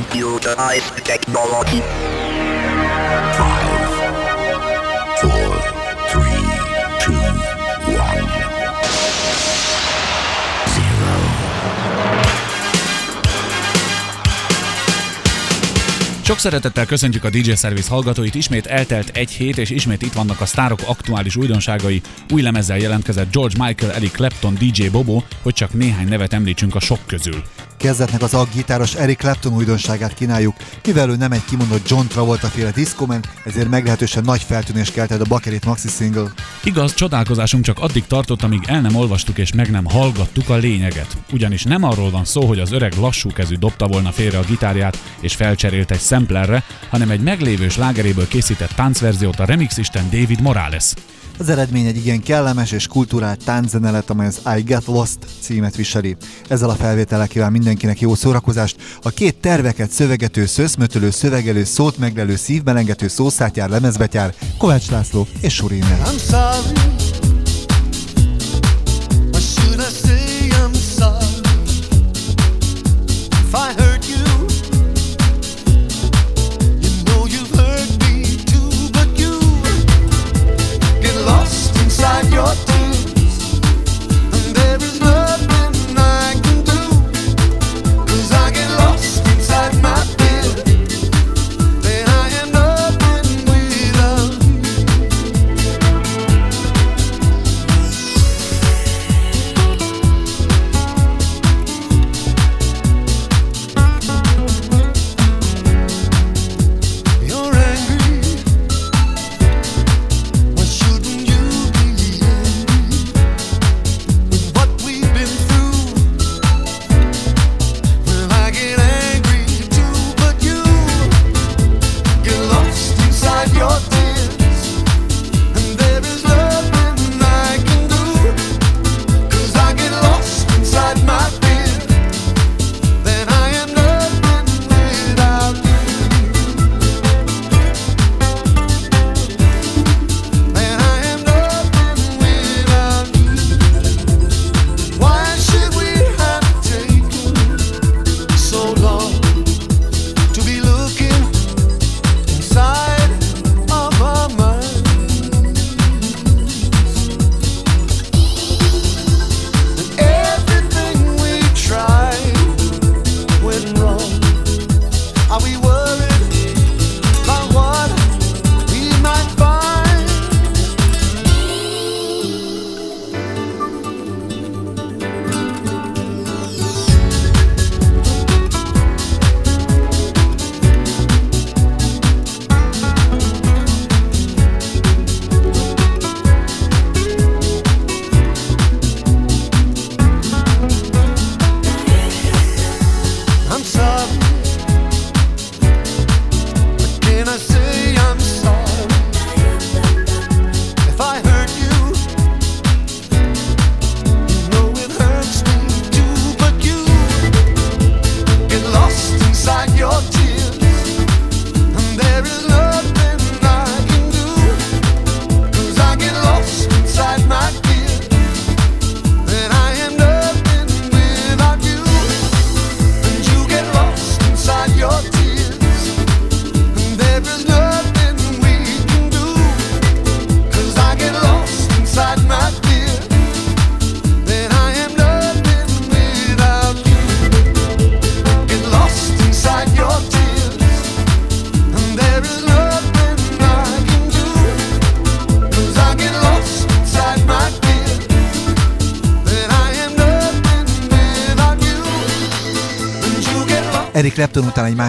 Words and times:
computerized 0.00 1.02
technology. 1.04 1.80
Five, 3.38 3.80
four, 5.20 5.50
three, 6.10 6.44
two, 7.04 7.22
one, 7.96 8.26
zero. 10.74 11.18
Sok 16.22 16.38
szeretettel 16.38 16.86
köszöntjük 16.86 17.24
a 17.24 17.30
DJ 17.30 17.52
Service 17.52 17.90
hallgatóit, 17.90 18.34
ismét 18.34 18.66
eltelt 18.66 19.16
egy 19.16 19.30
hét, 19.30 19.58
és 19.58 19.70
ismét 19.70 20.02
itt 20.02 20.12
vannak 20.12 20.40
a 20.40 20.46
sztárok 20.46 20.80
aktuális 20.86 21.36
újdonságai. 21.36 22.00
Új 22.32 22.42
lemezzel 22.42 22.78
jelentkezett 22.78 23.32
George 23.32 23.64
Michael, 23.64 23.92
Eric 23.92 24.12
Clapton, 24.12 24.54
DJ 24.54 24.88
Bobo, 24.88 25.22
hogy 25.42 25.54
csak 25.54 25.72
néhány 25.72 26.08
nevet 26.08 26.32
említsünk 26.32 26.74
a 26.74 26.80
sok 26.80 27.00
közül. 27.06 27.42
Kezdetnek 27.80 28.22
az 28.22 28.34
aggitáros 28.34 28.94
Eric 28.94 29.18
Clapton 29.18 29.52
újdonságát 29.52 30.14
kínáljuk, 30.14 30.56
mivel 30.86 31.10
ő 31.10 31.16
nem 31.16 31.32
egy 31.32 31.44
kimondott 31.44 31.88
John 31.88 32.06
Travolta 32.06 32.46
féle 32.46 32.70
diszkomen, 32.70 33.24
ezért 33.44 33.68
meglehetősen 33.68 34.24
nagy 34.24 34.42
feltűnés 34.42 34.90
keltett 34.90 35.20
a 35.20 35.24
Bakerit 35.28 35.64
maxi 35.64 35.88
single. 35.88 36.32
Igaz, 36.64 36.94
csodálkozásunk 36.94 37.64
csak 37.64 37.78
addig 37.78 38.06
tartott, 38.06 38.42
amíg 38.42 38.62
el 38.66 38.80
nem 38.80 38.94
olvastuk 38.94 39.38
és 39.38 39.52
meg 39.52 39.70
nem 39.70 39.84
hallgattuk 39.84 40.48
a 40.48 40.56
lényeget. 40.56 41.16
Ugyanis 41.32 41.62
nem 41.62 41.82
arról 41.82 42.10
van 42.10 42.24
szó, 42.24 42.46
hogy 42.46 42.58
az 42.58 42.72
öreg 42.72 42.94
lassú 42.94 43.32
kezű 43.32 43.56
dobta 43.56 43.86
volna 43.86 44.12
félre 44.12 44.38
a 44.38 44.44
gitárját 44.44 45.02
és 45.20 45.34
felcserélt 45.34 45.90
egy 45.90 45.98
szemplerre, 45.98 46.62
hanem 46.90 47.10
egy 47.10 47.20
meglévő 47.20 47.68
slágeréből 47.68 48.28
készített 48.28 48.72
táncverziót 48.72 49.40
a 49.40 49.44
remixisten 49.44 50.04
David 50.10 50.40
Morales. 50.40 50.92
Az 51.40 51.48
eredmény 51.48 51.86
egy 51.86 51.96
igen 51.96 52.22
kellemes 52.22 52.72
és 52.72 52.86
kulturált 52.86 53.44
tánczene 53.44 53.90
lett, 53.90 54.10
amely 54.10 54.26
az 54.26 54.40
I 54.58 54.62
Get 54.62 54.86
Lost 54.86 55.18
címet 55.40 55.76
viseli. 55.76 56.16
Ezzel 56.48 56.70
a 56.70 56.74
felvétellel 56.74 57.28
kíván 57.28 57.52
mindenkinek 57.52 58.00
jó 58.00 58.14
szórakozást. 58.14 58.76
A 59.02 59.10
két 59.10 59.36
terveket 59.40 59.90
szövegető, 59.90 60.46
szöszmötölő, 60.46 61.10
szövegelő, 61.10 61.64
szót 61.64 61.98
meglelő, 61.98 62.36
szívbelengető 62.36 63.08
szószátjár, 63.08 63.68
lemezbetyár, 63.68 64.34
Kovács 64.58 64.90
László 64.90 65.26
és 65.40 65.54
Surinnel. 65.54 66.02
I'm 66.04 66.30
sorry. 66.30 66.99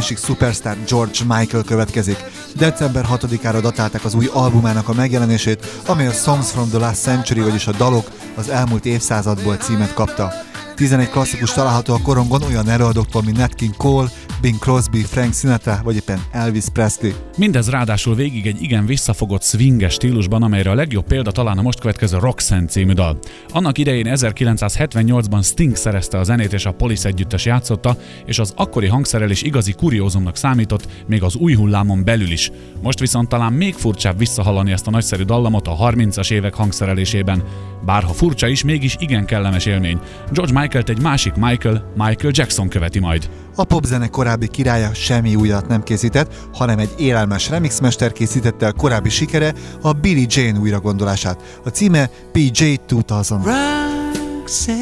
Másik 0.01 0.17
superstar 0.17 0.77
George 0.87 1.23
Michael 1.27 1.63
következik. 1.63 2.23
December 2.55 3.05
6-ára 3.11 3.59
datálták 3.61 4.05
az 4.05 4.13
új 4.13 4.29
albumának 4.33 4.89
a 4.89 4.93
megjelenését, 4.93 5.65
amely 5.85 6.07
a 6.07 6.11
Songs 6.11 6.51
from 6.51 6.69
the 6.69 6.77
Last 6.77 7.01
Century, 7.01 7.41
vagyis 7.41 7.67
a 7.67 7.71
dalok 7.71 8.07
az 8.35 8.49
elmúlt 8.49 8.85
évszázadból 8.85 9.55
címet 9.55 9.93
kapta. 9.93 10.33
11 10.75 11.09
klasszikus 11.09 11.51
található 11.51 11.93
a 11.93 12.01
korongon 12.03 12.41
olyan 12.41 12.69
előadóktól, 12.69 13.21
mint 13.21 13.37
Nat 13.37 13.53
King 13.53 13.75
Cole, 13.75 14.09
Bing 14.41 14.59
Crosby, 14.59 15.01
Frank 15.01 15.33
Sinatra 15.33 15.79
vagy 15.83 15.95
éppen 15.95 16.21
Elvis 16.31 16.65
Presley. 16.73 17.11
Mindez 17.37 17.69
ráadásul 17.69 18.15
végig 18.15 18.47
egy 18.47 18.61
igen 18.61 18.85
visszafogott 18.85 19.43
swinges 19.43 19.93
stílusban, 19.93 20.43
amelyre 20.43 20.69
a 20.69 20.75
legjobb 20.75 21.05
példa 21.05 21.31
talán 21.31 21.57
a 21.57 21.61
most 21.61 21.79
következő 21.79 22.17
Roxanne 22.17 22.67
című 22.67 22.93
dal. 22.93 23.19
Annak 23.49 23.77
idején 23.77 24.05
1978-ban 24.09 25.43
Sting 25.43 25.75
szerezte 25.75 26.17
a 26.17 26.23
zenét 26.23 26.53
és 26.53 26.65
a 26.65 26.71
Police 26.71 27.07
együttes 27.07 27.45
játszotta, 27.45 27.97
és 28.25 28.39
az 28.39 28.53
akkori 28.55 28.87
hangszerelés 28.87 29.41
igazi 29.41 29.73
kuriózumnak 29.73 30.37
számított, 30.37 30.87
még 31.07 31.23
az 31.23 31.35
új 31.35 31.55
hullámon 31.55 32.03
belül 32.03 32.31
is. 32.31 32.51
Most 32.81 32.99
viszont 32.99 33.29
talán 33.29 33.53
még 33.53 33.73
furcsább 33.73 34.17
visszahallani 34.17 34.71
ezt 34.71 34.87
a 34.87 34.91
nagyszerű 34.91 35.23
dallamot 35.23 35.67
a 35.67 35.75
30-as 35.75 36.31
évek 36.31 36.53
hangszerelésében. 36.53 37.43
Bárha 37.85 38.13
furcsa 38.13 38.47
is, 38.47 38.63
mégis 38.63 38.95
igen 38.99 39.25
kellemes 39.25 39.65
élmény. 39.65 39.99
George 40.31 40.59
Michael-t 40.59 40.89
egy 40.89 41.01
másik 41.01 41.33
Michael, 41.33 41.91
Michael 41.95 42.33
Jackson 42.35 42.69
követi 42.69 42.99
majd. 42.99 43.29
A 43.55 43.63
popzene 43.63 44.07
korábbi 44.07 44.30
korábbi 44.31 44.47
királya 44.47 44.93
semmi 44.93 45.35
újat 45.35 45.67
nem 45.67 45.83
készített, 45.83 46.33
hanem 46.53 46.79
egy 46.79 46.93
élelmes 46.97 47.49
remixmester 47.49 48.11
készítette 48.11 48.67
a 48.67 48.71
korábbi 48.71 49.09
sikere, 49.09 49.53
a 49.81 49.91
Billie 49.91 50.25
Jane 50.29 50.59
újragondolását. 50.59 51.59
A 51.63 51.69
címe 51.69 52.09
PJ 52.31 52.73
2000. 52.85 53.39
Roxanne, 53.43 54.81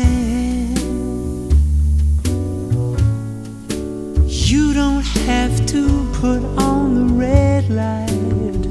you 4.49 4.73
don't 4.73 5.05
have 5.27 5.63
to 5.65 5.81
put 6.21 6.59
on 6.59 6.93
the 6.93 7.25
red 7.25 7.69
light. 7.69 8.67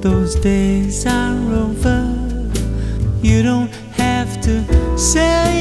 Those 0.00 0.38
days 0.40 1.04
are 1.06 1.54
over. 1.54 2.18
You 3.22 3.42
don't 3.42 3.87
to 4.48 4.64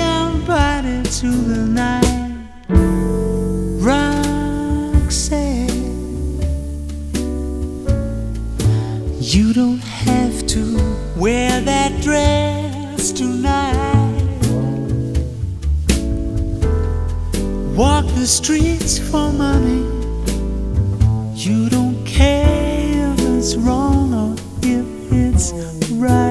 your 0.01 0.31
body 0.48 1.04
to 1.04 1.28
the 1.28 1.66
night. 1.84 2.31
Roxanne, 3.88 5.19
you 9.19 9.54
don't 9.54 9.80
have 9.80 10.48
to 10.48 10.62
wear 11.18 11.60
that 11.62 12.01
dress 12.01 13.12
tonight. 13.12 13.75
Walk 17.75 18.06
the 18.16 18.25
streets 18.25 18.98
for 18.98 19.34
money. 19.34 19.84
You 21.36 21.69
don't 21.69 22.06
care 22.06 23.13
if 23.13 23.19
it's 23.19 23.56
wrong 23.57 24.13
or 24.13 24.34
if 24.63 25.12
it's 25.12 25.51
right. 25.92 26.26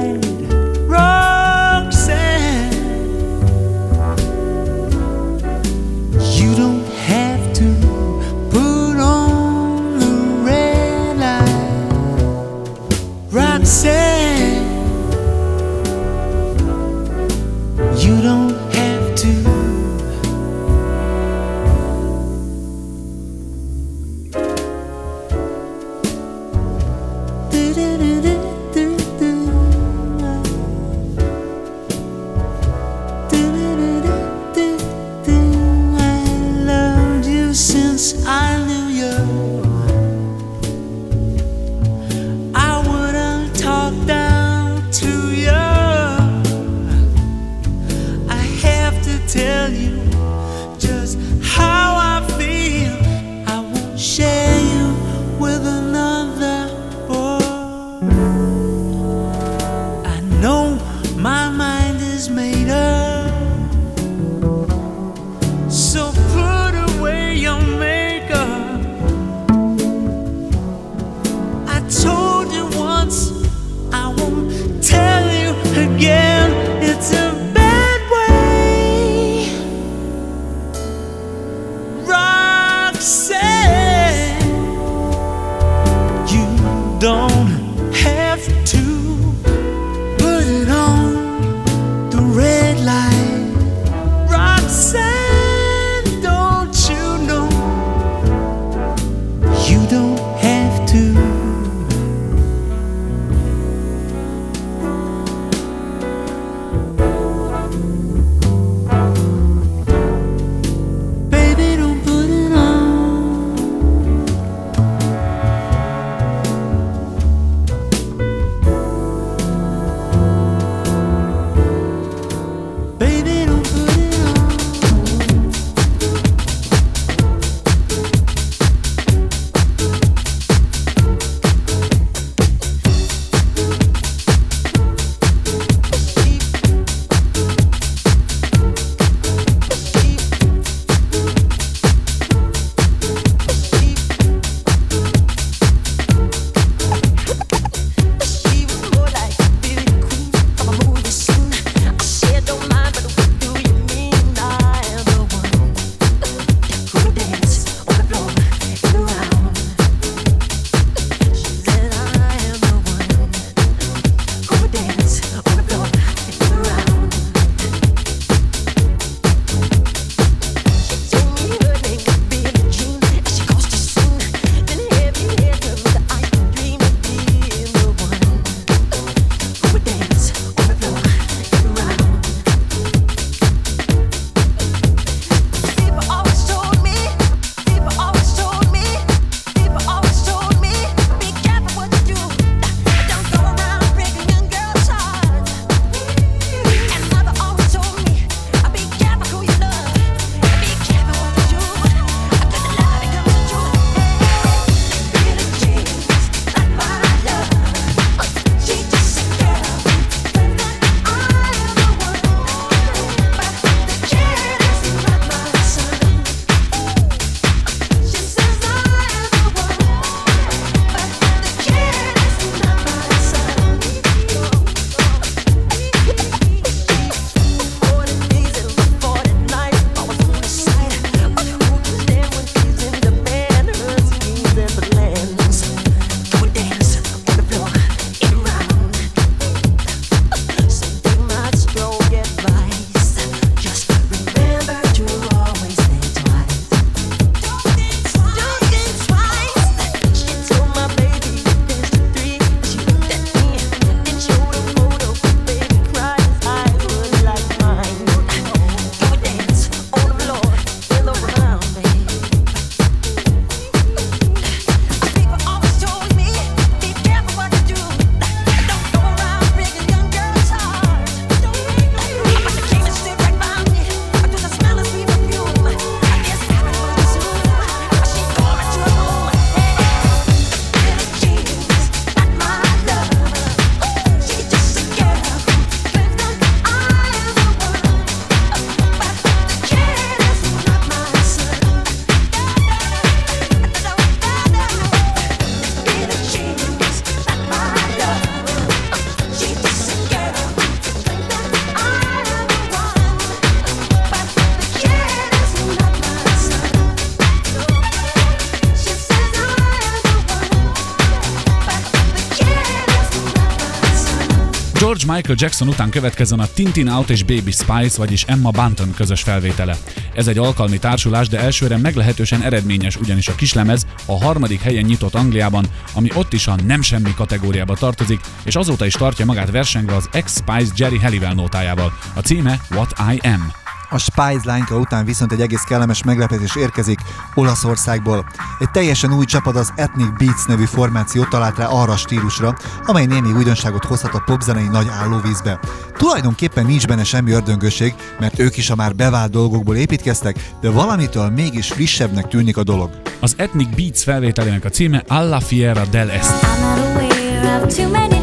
Michael 315.17 315.37
Jackson 315.41 315.69
után 315.69 315.91
következzen 315.91 316.39
a 316.39 316.47
Tintin 316.55 316.89
Out 316.89 317.11
és 317.11 317.23
Baby 317.23 317.51
Spice, 317.51 317.99
vagyis 317.99 318.25
Emma 318.25 318.51
Bunton 318.51 318.95
közös 318.95 319.23
felvétele. 319.23 319.77
Ez 320.15 320.27
egy 320.27 320.39
alkalmi 320.39 320.79
társulás, 320.79 321.29
de 321.29 321.41
elsőre 321.41 321.77
meglehetősen 321.77 322.43
eredményes, 322.43 322.97
ugyanis 322.97 323.29
a 323.29 323.35
kislemez 323.35 323.87
a 324.05 324.25
harmadik 324.25 324.61
helyen 324.61 324.85
nyitott 324.85 325.15
Angliában, 325.15 325.67
ami 325.93 326.09
ott 326.15 326.33
is 326.33 326.47
a 326.47 326.57
nem 326.67 326.83
semmi 326.83 327.15
kategóriába 327.15 327.75
tartozik, 327.75 328.21
és 328.45 328.57
azóta 328.57 328.87
is 328.87 328.95
tartja 328.95 329.25
magát 329.25 329.51
versengve 329.51 329.95
az 329.95 330.09
X-Spice 330.25 330.73
Jerry 330.77 330.99
Halliwell 330.99 331.35
nótájával. 331.35 331.93
A 332.15 332.21
címe 332.21 332.61
What 332.71 332.95
I 333.13 333.29
Am. 333.29 333.66
A 333.91 333.99
Spice 333.99 334.41
lányka 334.45 334.77
után 334.77 335.05
viszont 335.05 335.33
egy 335.33 335.41
egész 335.41 335.63
kellemes 335.63 336.03
meglepetés 336.03 336.57
érkezik 336.57 336.99
Olaszországból. 337.35 338.27
Egy 338.59 338.71
teljesen 338.71 339.13
új 339.13 339.25
csapat 339.25 339.57
az 339.57 339.73
Ethnic 339.77 340.19
Beats 340.19 340.47
nevű 340.47 340.65
formáció 340.65 341.25
talált 341.25 341.59
rá 341.59 341.67
arra 341.67 341.93
a 341.93 341.97
stílusra, 341.97 342.57
amely 342.87 343.07
némi 343.07 343.33
újdonságot 343.33 343.85
hozhat 343.85 344.15
a 344.15 344.23
popzenei 344.27 344.69
nagy 344.69 344.87
állóvízbe. 345.01 345.61
Tulajdonképpen 345.97 346.67
nincs 346.67 346.87
benne 346.87 347.05
semmi 347.05 347.31
ördöngösség, 347.31 347.95
mert 348.19 348.39
ők 348.39 348.57
is 348.57 348.71
a 348.71 348.75
már 348.75 348.95
bevált 348.95 349.31
dolgokból 349.31 349.77
építkeztek, 349.77 350.51
de 350.61 350.71
valamitől 350.71 351.31
mégis 351.31 351.69
frissebbnek 351.69 352.29
tűnik 352.29 352.57
a 352.57 352.63
dolog. 352.63 352.91
Az 353.21 353.35
Ethnic 353.37 353.75
Beats 353.77 354.03
felvételének 354.03 354.65
a 354.65 354.69
címe 354.69 355.05
Alla 355.09 355.41
Fiera 355.41 355.85
del 355.85 356.11
Est. 356.11 356.31
I'm 356.31 356.61
not 356.61 356.79
aware 356.79 357.65
of 357.65 357.77
too 357.77 357.89
many 357.89 358.16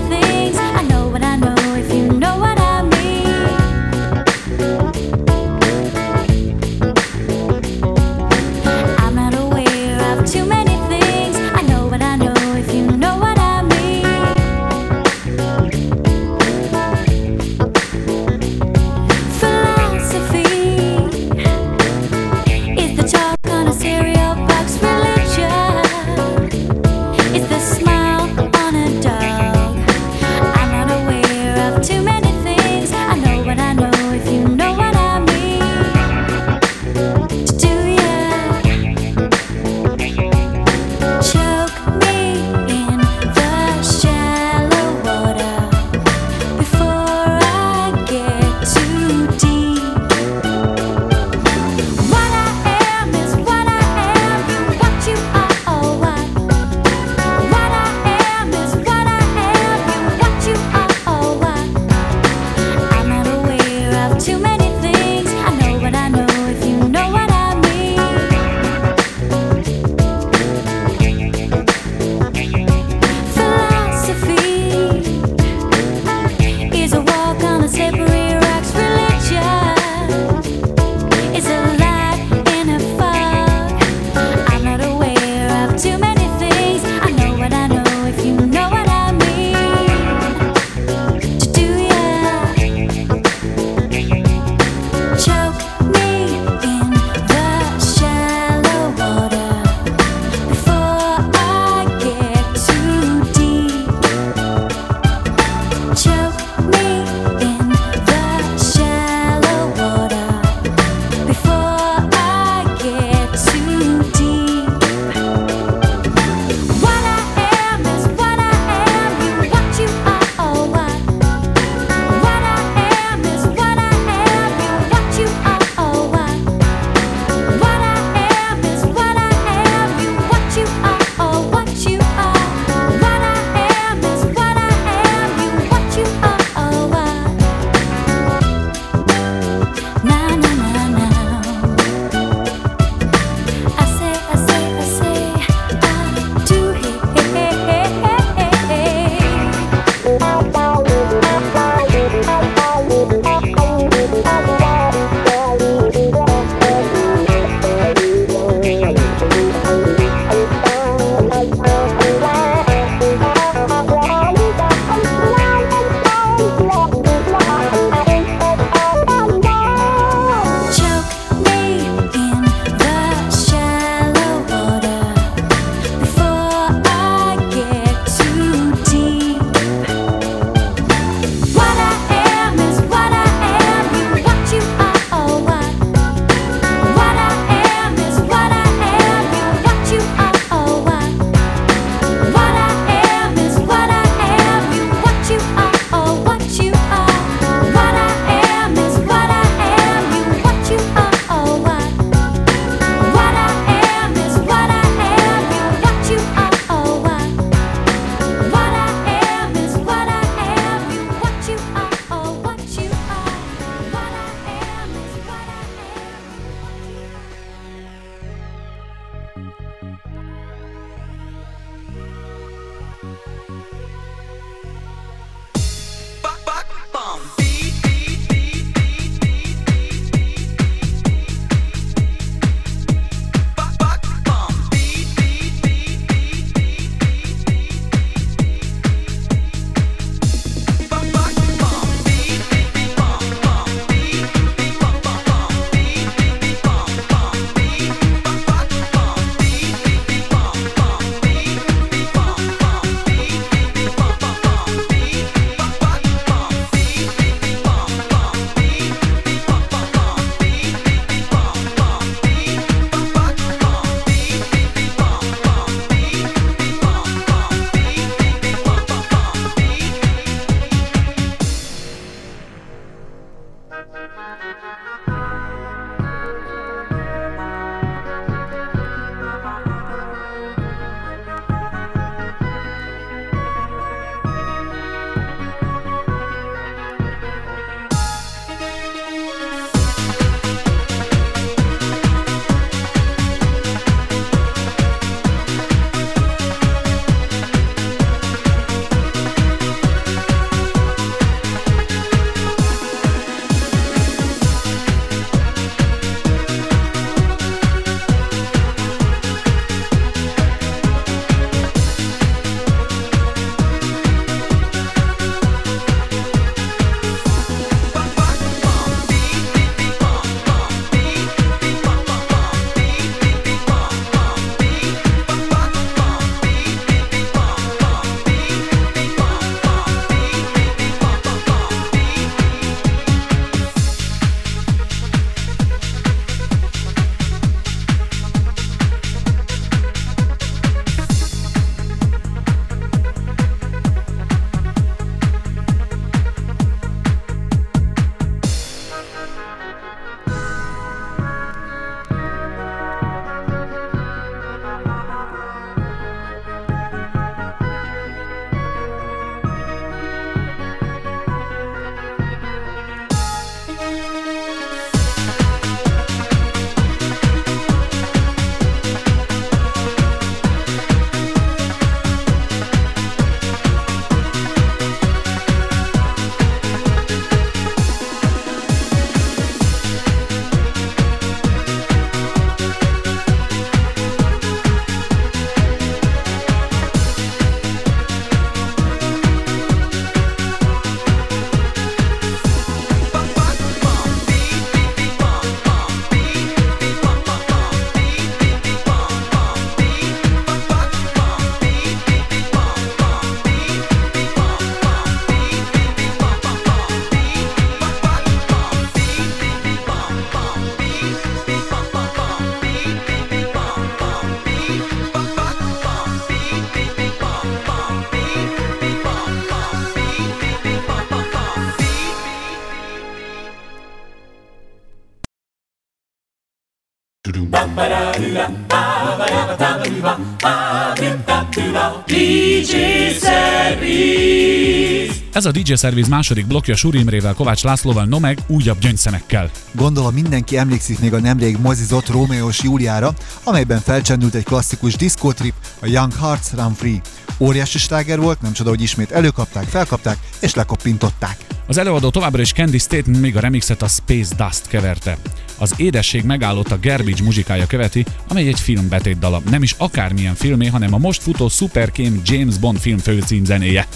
Ez 435.33 435.45
a 435.45 435.51
DJ 435.51 435.73
Service 435.73 436.09
második 436.09 436.47
blokja 436.47 436.75
Suri 436.75 436.99
Imrével, 436.99 437.33
Kovács 437.33 437.63
Lászlóval, 437.63 438.05
Nomeg 438.05 438.39
újabb 438.47 438.79
gyöngyszemekkel. 438.79 439.49
Gondolom 439.71 440.13
mindenki 440.13 440.57
emlékszik 440.57 440.99
még 440.99 441.13
a 441.13 441.19
nemrég 441.19 441.57
mozizott 441.57 442.09
Rómeós 442.09 442.61
Júliára, 442.63 443.13
amelyben 443.43 443.79
felcsendült 443.79 444.33
egy 444.33 444.43
klasszikus 444.43 444.95
diszkótrip, 444.95 445.53
a 445.79 445.85
Young 445.85 446.13
Hearts 446.13 446.51
Run 446.55 446.73
Free. 446.73 447.01
Óriási 447.37 447.77
sláger 447.77 448.19
volt, 448.19 448.41
nem 448.41 448.53
csoda, 448.53 448.69
hogy 448.69 448.81
ismét 448.81 449.11
előkapták, 449.11 449.63
felkapták 449.63 450.17
és 450.39 450.53
lekoppintották. 450.53 451.37
Az 451.67 451.77
előadó 451.77 452.09
továbbra 452.09 452.41
is 452.41 452.51
Candy 452.51 452.77
State, 452.77 453.19
még 453.19 453.37
a 453.37 453.39
remixet 453.39 453.81
a 453.81 453.87
Space 453.87 454.35
Dust 454.35 454.67
keverte. 454.67 455.17
Az 455.57 455.73
édesség 455.77 456.23
megállott 456.23 456.71
a 456.71 456.79
Garbage 456.81 457.23
muzsikája 457.23 457.67
követi, 457.67 458.05
amely 458.27 458.47
egy 458.47 458.59
filmbetét 458.59 459.19
dala. 459.19 459.41
Nem 459.49 459.63
is 459.63 459.75
akármilyen 459.77 460.35
filmé, 460.35 460.67
hanem 460.67 460.93
a 460.93 460.97
most 460.97 461.21
futó 461.21 461.49
Superkém 461.49 462.21
James 462.25 462.57
Bond 462.57 462.77
film 462.77 462.97
főcímzenéje. 462.97 463.87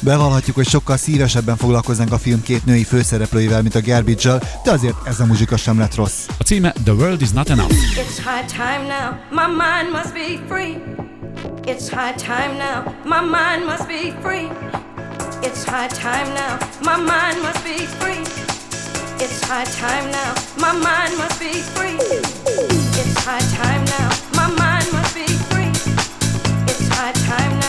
Bevallhatjuk, 0.00 0.56
hogy 0.56 0.68
sokkal 0.68 0.96
szívesebben 0.96 1.56
foglalkoznánk 1.56 2.12
a 2.12 2.18
film 2.18 2.42
két 2.42 2.64
női 2.64 2.84
főszereplőivel, 2.84 3.62
mint 3.62 3.74
a 3.74 3.80
garbage 3.80 4.38
de 4.64 4.70
azért 4.70 4.96
ez 5.04 5.20
a 5.20 5.26
muzsika 5.26 5.56
sem 5.56 5.78
lett 5.78 5.94
rossz. 5.94 6.26
A 6.38 6.42
címe 6.42 6.74
The 6.84 6.92
World 6.92 7.20
is 7.20 7.30
Not 7.30 7.48
Enough. 7.48 7.70
It's 7.70 8.18
high 8.18 8.46
time 8.46 8.86
now, 8.86 9.14
my 9.30 9.46
mind 9.46 9.92
must 9.92 10.12
be 10.12 10.38
free. 10.48 10.76
It's 11.66 11.88
high 11.88 12.14
time 12.16 12.56
now, 12.56 12.84
my 13.04 13.20
mind 13.20 13.64
must 13.66 13.86
be 13.86 14.12
free. 14.22 14.48
It's 15.42 15.64
high 15.64 15.88
time 15.88 16.32
now, 16.34 16.58
my 16.82 16.96
mind 16.96 17.42
must 17.42 17.62
be 17.64 17.86
free. 18.00 18.22
It's 19.24 19.42
high 19.48 19.64
time 19.64 20.10
now, 20.10 20.34
my 20.56 20.72
mind 20.72 21.16
must 21.18 21.38
be 21.40 21.52
free. 21.74 21.98
It's 23.00 23.24
high 23.24 23.46
time 23.56 23.84
now, 23.84 24.08
my 24.34 24.48
mind 24.62 24.86
must 24.92 25.14
be 25.14 25.26
free. 25.50 25.70
It's 26.70 26.88
high 26.88 27.12
time 27.12 27.52
now, 27.52 27.59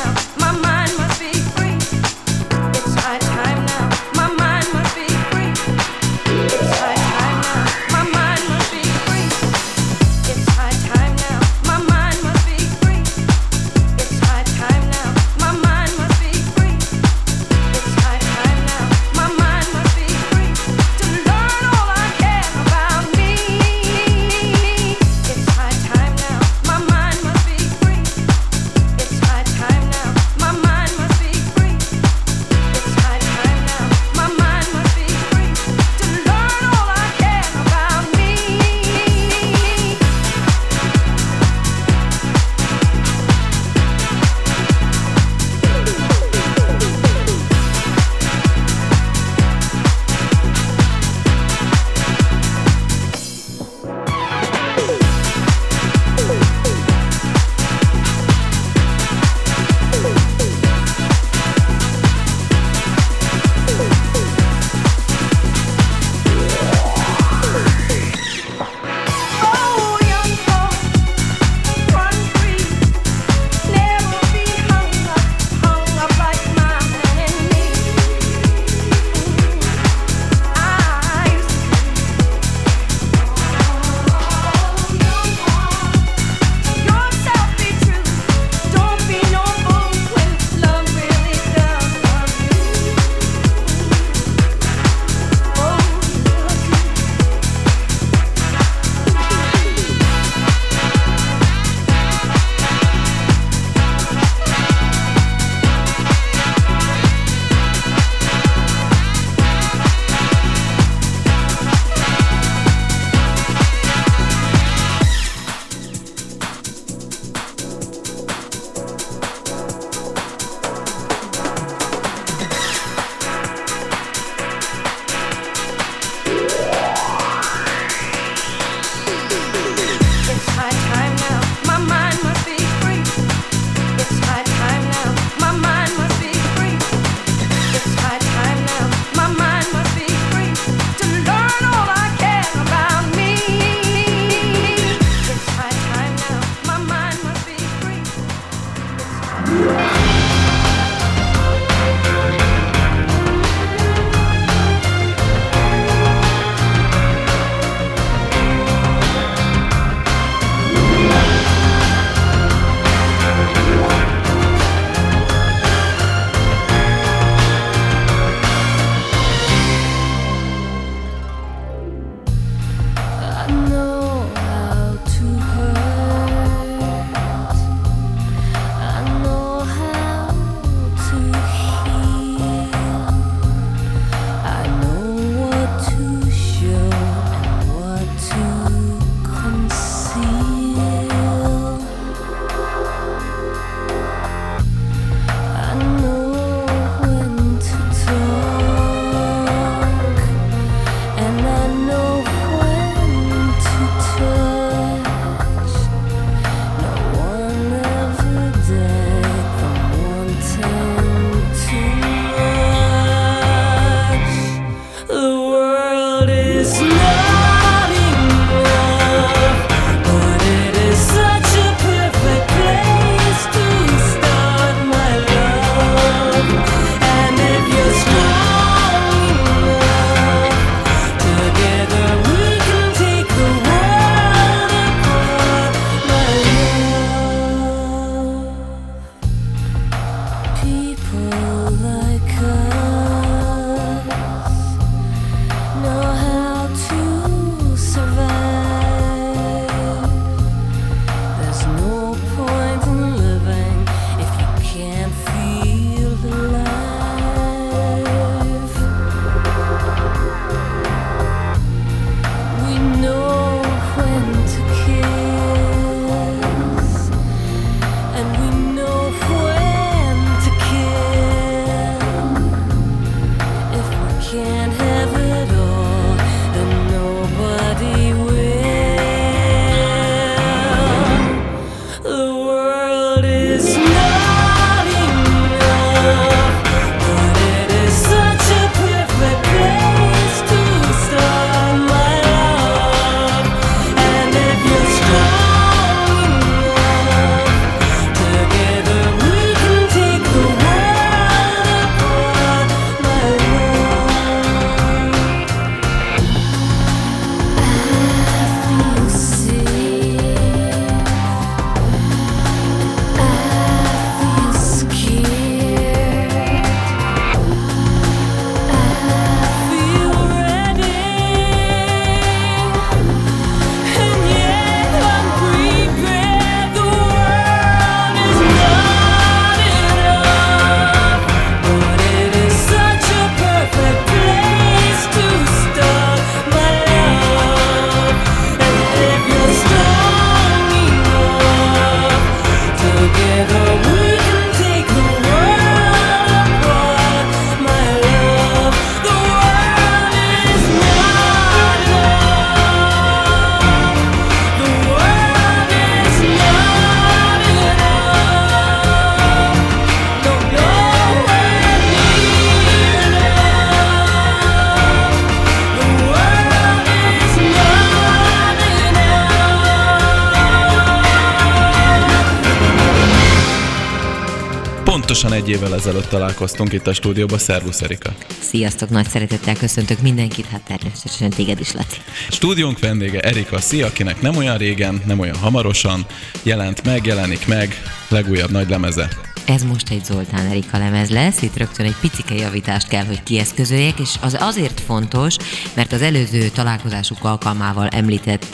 ezelőtt 375.81 376.09
találkoztunk 376.09 376.73
itt 376.73 376.87
a 376.87 376.93
stúdióban. 376.93 377.37
Szervusz 377.37 377.81
Erika! 377.81 378.13
Sziasztok, 378.39 378.89
nagy 378.89 379.07
szeretettel 379.07 379.55
köszöntök 379.55 380.01
mindenkit, 380.01 380.45
hát 380.45 380.61
természetesen 380.61 381.29
téged 381.29 381.59
is, 381.59 381.71
Laci. 381.71 381.97
Stúdiónk 382.29 382.79
vendége 382.79 383.19
Erika 383.19 383.59
Szia, 383.59 383.85
akinek 383.85 384.21
nem 384.21 384.35
olyan 384.35 384.57
régen, 384.57 385.01
nem 385.05 385.19
olyan 385.19 385.35
hamarosan 385.35 386.05
jelent 386.43 386.83
meg, 386.83 387.05
jelenik 387.05 387.47
meg 387.47 387.81
legújabb 388.07 388.51
nagy 388.51 388.69
lemeze. 388.69 389.09
Ez 389.45 389.63
most 389.63 389.89
egy 389.89 390.05
Zoltán 390.05 390.45
Erika 390.45 390.77
lemez 390.77 391.09
lesz, 391.09 391.41
itt 391.41 391.57
rögtön 391.57 391.85
egy 391.85 391.95
picike 392.01 392.35
javítást 392.35 392.87
kell, 392.87 393.05
hogy 393.05 393.23
kieszközöljek, 393.23 393.99
és 393.99 394.15
az 394.21 394.37
azért 394.39 394.79
fontos, 394.79 395.35
mert 395.73 395.91
az 395.91 396.01
előző 396.01 396.47
találkozásuk 396.47 397.23
alkalmával 397.23 397.87
említett 397.87 398.45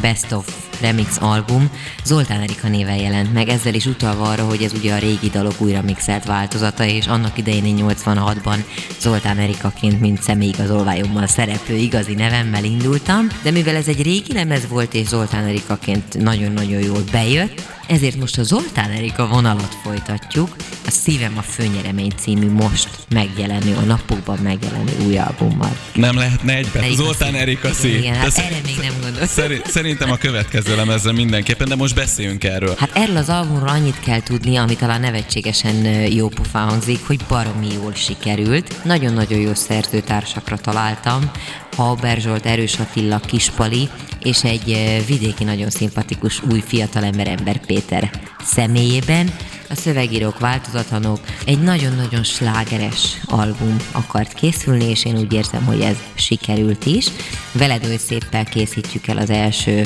Best 0.00 0.32
of 0.32 0.65
Remix 0.80 1.16
album. 1.20 1.70
Zoltán 2.04 2.40
Erika 2.40 2.68
néven 2.68 2.96
jelent 2.96 3.32
meg, 3.32 3.48
ezzel 3.48 3.74
is 3.74 3.86
utalva 3.86 4.24
arra, 4.24 4.44
hogy 4.44 4.62
ez 4.62 4.72
ugye 4.72 4.94
a 4.94 4.98
régi 4.98 5.28
dalok 5.28 5.60
újra 5.60 5.82
mixelt 5.82 6.24
változata, 6.24 6.84
és 6.84 7.06
annak 7.06 7.38
idején 7.38 7.64
én 7.64 7.84
86-ban 7.88 8.64
Zoltán 9.00 9.38
Erikaként, 9.38 10.00
mint 10.00 10.22
személyigazolványommal 10.22 11.26
szereplő 11.26 11.76
igazi 11.76 12.14
nevemmel 12.14 12.64
indultam, 12.64 13.26
de 13.42 13.50
mivel 13.50 13.76
ez 13.76 13.88
egy 13.88 14.02
régi 14.02 14.32
lemez 14.32 14.68
volt, 14.68 14.94
és 14.94 15.06
Zoltán 15.06 15.44
Erikaként 15.44 16.18
nagyon-nagyon 16.18 16.82
jól 16.82 17.04
bejött, 17.12 17.75
ezért 17.86 18.16
most 18.16 18.38
a 18.38 18.42
Zoltán 18.42 18.90
Erika 18.90 19.26
vonalat 19.26 19.76
folytatjuk, 19.82 20.56
a 20.86 20.90
Szívem 20.90 21.32
a 21.36 21.42
Főnyeremény 21.42 22.12
című 22.18 22.50
most 22.50 22.88
megjelenő, 23.08 23.74
a 23.76 23.80
napokban 23.80 24.38
megjelenő 24.42 24.92
új 25.06 25.18
albummal. 25.18 25.76
Nem 25.94 26.16
lehetne 26.16 26.54
egyben? 26.56 26.82
Erika 26.82 27.02
Zoltán 27.02 27.32
Szí. 27.32 27.38
Erika 27.38 27.72
Szí. 27.72 27.96
Igen, 27.96 28.14
hát 28.14 28.34
De 28.34 28.44
erre 28.44 28.60
még 28.64 28.76
nem 28.82 28.92
gondoltam. 29.00 29.26
Szeri- 29.26 29.60
szerintem 29.64 30.10
a 30.10 30.16
következő 30.16 30.76
lemezre 30.76 31.12
mindenképpen, 31.12 31.68
de 31.68 31.76
most 31.76 31.94
beszéljünk 31.94 32.44
erről. 32.44 32.74
Hát 32.78 32.90
erről 32.94 33.16
az 33.16 33.28
albumról 33.28 33.68
annyit 33.68 34.00
kell 34.00 34.20
tudni, 34.22 34.56
ami 34.56 34.76
talán 34.76 35.00
nevetségesen 35.00 35.74
jó 36.12 36.28
pofa 36.28 36.58
hangzik, 36.58 37.06
hogy 37.06 37.20
baromi 37.28 37.72
jól 37.74 37.94
sikerült. 37.94 38.84
Nagyon-nagyon 38.84 39.38
jó 39.38 39.54
szerzőtársakra 39.54 40.56
találtam. 40.56 41.30
Hauber 41.76 42.20
Zsolt, 42.20 42.46
Erős 42.46 42.78
Attila, 42.78 43.18
Kispali, 43.18 43.88
és 44.22 44.44
egy 44.44 44.70
ö, 44.70 45.04
vidéki 45.04 45.44
nagyon 45.44 45.70
szimpatikus 45.70 46.42
új 46.50 46.60
fiatalember 46.66 47.26
ember 47.28 47.66
Péter 47.66 48.10
személyében. 48.44 49.34
A 49.70 49.74
szövegírók 49.74 50.38
változatlanok, 50.38 51.20
egy 51.46 51.58
nagyon-nagyon 51.58 52.22
slágeres 52.22 53.20
album 53.26 53.76
akart 53.92 54.32
készülni, 54.32 54.84
és 54.84 55.04
én 55.04 55.18
úgy 55.18 55.32
érzem, 55.32 55.64
hogy 55.64 55.80
ez 55.80 55.96
sikerült 56.14 56.86
is. 56.86 57.06
Veled 57.52 57.84
oly 57.84 57.96
széppel 57.96 58.44
készítjük 58.44 59.06
el 59.06 59.18
az 59.18 59.30
első 59.30 59.82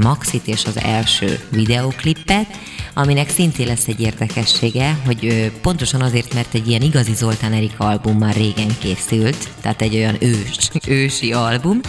maxit 0.00 0.46
és 0.46 0.64
az 0.64 0.78
első 0.80 1.40
videóklippet, 1.50 2.46
aminek 2.94 3.30
szintén 3.30 3.66
lesz 3.66 3.88
egy 3.88 4.00
érdekessége, 4.00 4.98
hogy 5.06 5.52
pontosan 5.62 6.00
azért, 6.00 6.34
mert 6.34 6.54
egy 6.54 6.68
ilyen 6.68 6.82
igazi 6.82 7.14
Zoltán 7.14 7.52
Erika 7.52 7.84
album 7.84 8.18
már 8.18 8.34
régen 8.34 8.78
készült, 8.78 9.48
tehát 9.60 9.82
egy 9.82 9.96
olyan 9.96 10.16
ős, 10.20 10.70
ősi 10.86 11.32
album. 11.32 11.80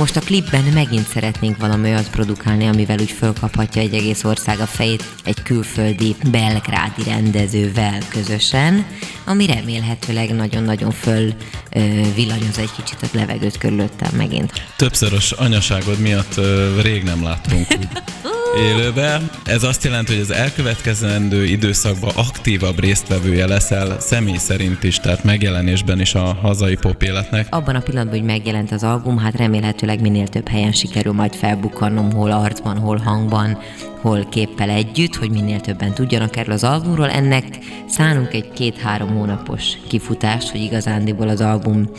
Most 0.00 0.16
a 0.16 0.20
klipben 0.20 0.64
megint 0.64 1.08
szeretnénk 1.08 1.56
valami 1.56 1.88
olyat 1.88 2.10
produkálni, 2.10 2.66
amivel 2.66 2.98
úgy 3.00 3.10
fölkaphatja 3.10 3.82
egy 3.82 3.94
egész 3.94 4.24
ország 4.24 4.60
a 4.60 4.66
fejét 4.66 5.04
egy 5.24 5.42
külföldi 5.42 6.16
belgrádi 6.30 7.02
rendezővel 7.04 7.98
közösen, 8.08 8.86
ami 9.24 9.46
remélhetőleg 9.46 10.34
nagyon-nagyon 10.34 10.90
föl 10.90 11.32
ö, 11.70 11.80
villanyoz 12.14 12.58
egy 12.58 12.72
kicsit 12.76 13.02
a 13.02 13.06
levegőt 13.12 13.58
körülöttem 13.58 14.16
megint. 14.16 14.52
Többszörös 14.76 15.32
anyaságod 15.32 15.98
miatt 15.98 16.36
ö, 16.36 16.80
rég 16.80 17.02
nem 17.02 17.22
láttunk 17.22 17.66
úgy 17.78 17.88
élőben. 18.56 19.30
Ez 19.44 19.62
azt 19.62 19.84
jelenti, 19.84 20.12
hogy 20.12 20.22
az 20.22 20.30
elkövetkezendő 20.30 21.44
időszakban 21.44 22.10
aktívabb 22.16 22.80
résztvevője 22.80 23.46
leszel 23.46 24.00
személy 24.00 24.36
szerint 24.36 24.82
is, 24.82 24.96
tehát 24.96 25.24
megjelenésben 25.24 26.00
is 26.00 26.14
a 26.14 26.34
hazai 26.42 26.76
pop 26.76 27.02
életnek. 27.02 27.46
Abban 27.50 27.74
a 27.74 27.80
pillanatban, 27.80 28.18
hogy 28.18 28.28
megjelent 28.28 28.72
az 28.72 28.82
album, 28.82 29.18
hát 29.18 29.36
remélhetőleg 29.36 30.00
minél 30.00 30.28
több 30.28 30.48
helyen 30.48 30.72
sikerül 30.72 31.12
majd 31.12 31.34
felbukkannom, 31.34 32.12
hol 32.12 32.30
arcban, 32.30 32.78
hol 32.78 32.96
hangban, 32.96 33.58
hol 34.00 34.26
képpel 34.30 34.70
együtt, 34.70 35.14
hogy 35.14 35.30
minél 35.30 35.60
többen 35.60 35.94
tudjanak 35.94 36.36
erről 36.36 36.54
az 36.54 36.64
albumról. 36.64 37.10
Ennek 37.10 37.44
szánunk 37.88 38.32
egy 38.32 38.50
két-három 38.52 39.08
hónapos 39.08 39.64
kifutást, 39.88 40.50
hogy 40.50 40.60
igazándiból 40.60 41.28
az 41.28 41.40
album 41.40 41.90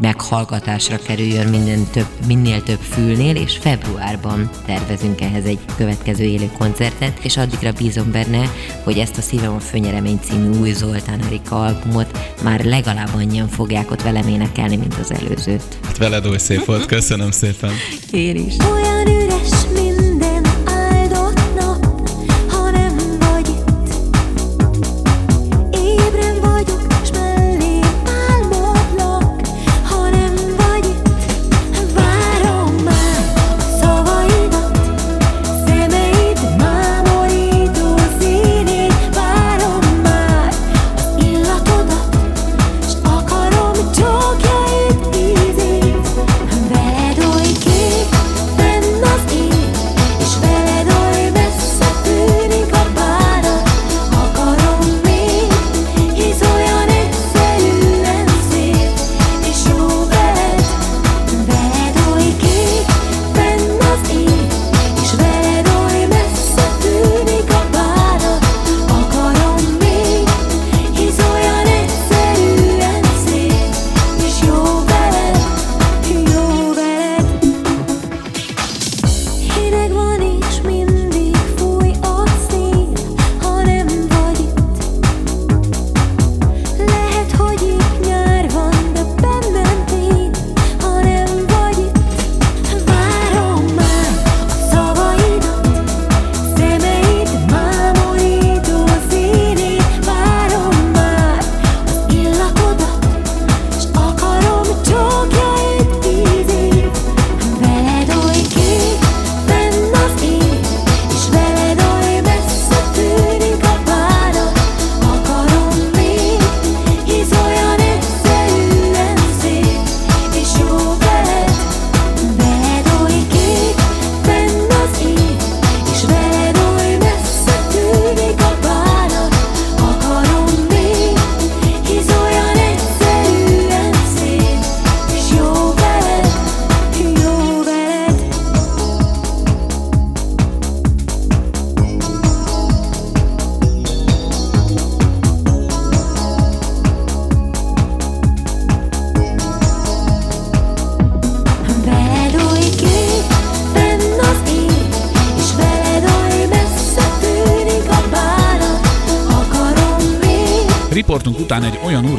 meghallgatásra 0.00 0.96
kerüljön 0.96 1.46
minden 1.46 1.86
több, 1.92 2.06
minél 2.26 2.62
több 2.62 2.80
fülnél, 2.80 3.36
és 3.36 3.56
februárban 3.56 4.50
tervezünk 4.66 5.20
ehhez 5.20 5.44
egy 5.44 5.58
következő 5.76 6.24
élő 6.24 6.50
koncertet, 6.58 7.18
és 7.22 7.36
addigra 7.36 7.72
bízom 7.72 8.10
benne, 8.10 8.50
hogy 8.82 8.98
ezt 8.98 9.18
a 9.18 9.20
Szívem 9.20 9.54
a 9.54 9.60
Főnyeremény 9.60 10.18
című 10.22 10.58
új 10.58 10.72
Zoltán 10.72 11.20
Erika 11.24 11.64
albumot 11.64 12.18
már 12.42 12.64
legalább 12.64 13.14
annyian 13.14 13.48
fogják 13.48 13.90
ott 13.90 14.02
velem 14.02 14.28
énekelni, 14.28 14.76
mint 14.76 14.94
az 14.94 15.12
előzőt. 15.12 15.78
Hát 15.84 15.98
veled 15.98 16.26
oly 16.26 16.38
szép 16.38 16.64
volt, 16.64 16.86
köszönöm 16.96 17.30
szépen. 17.30 17.70
Én 18.10 18.36
is. 18.36 18.54
Olyan 18.72 19.06
üres 19.06 19.31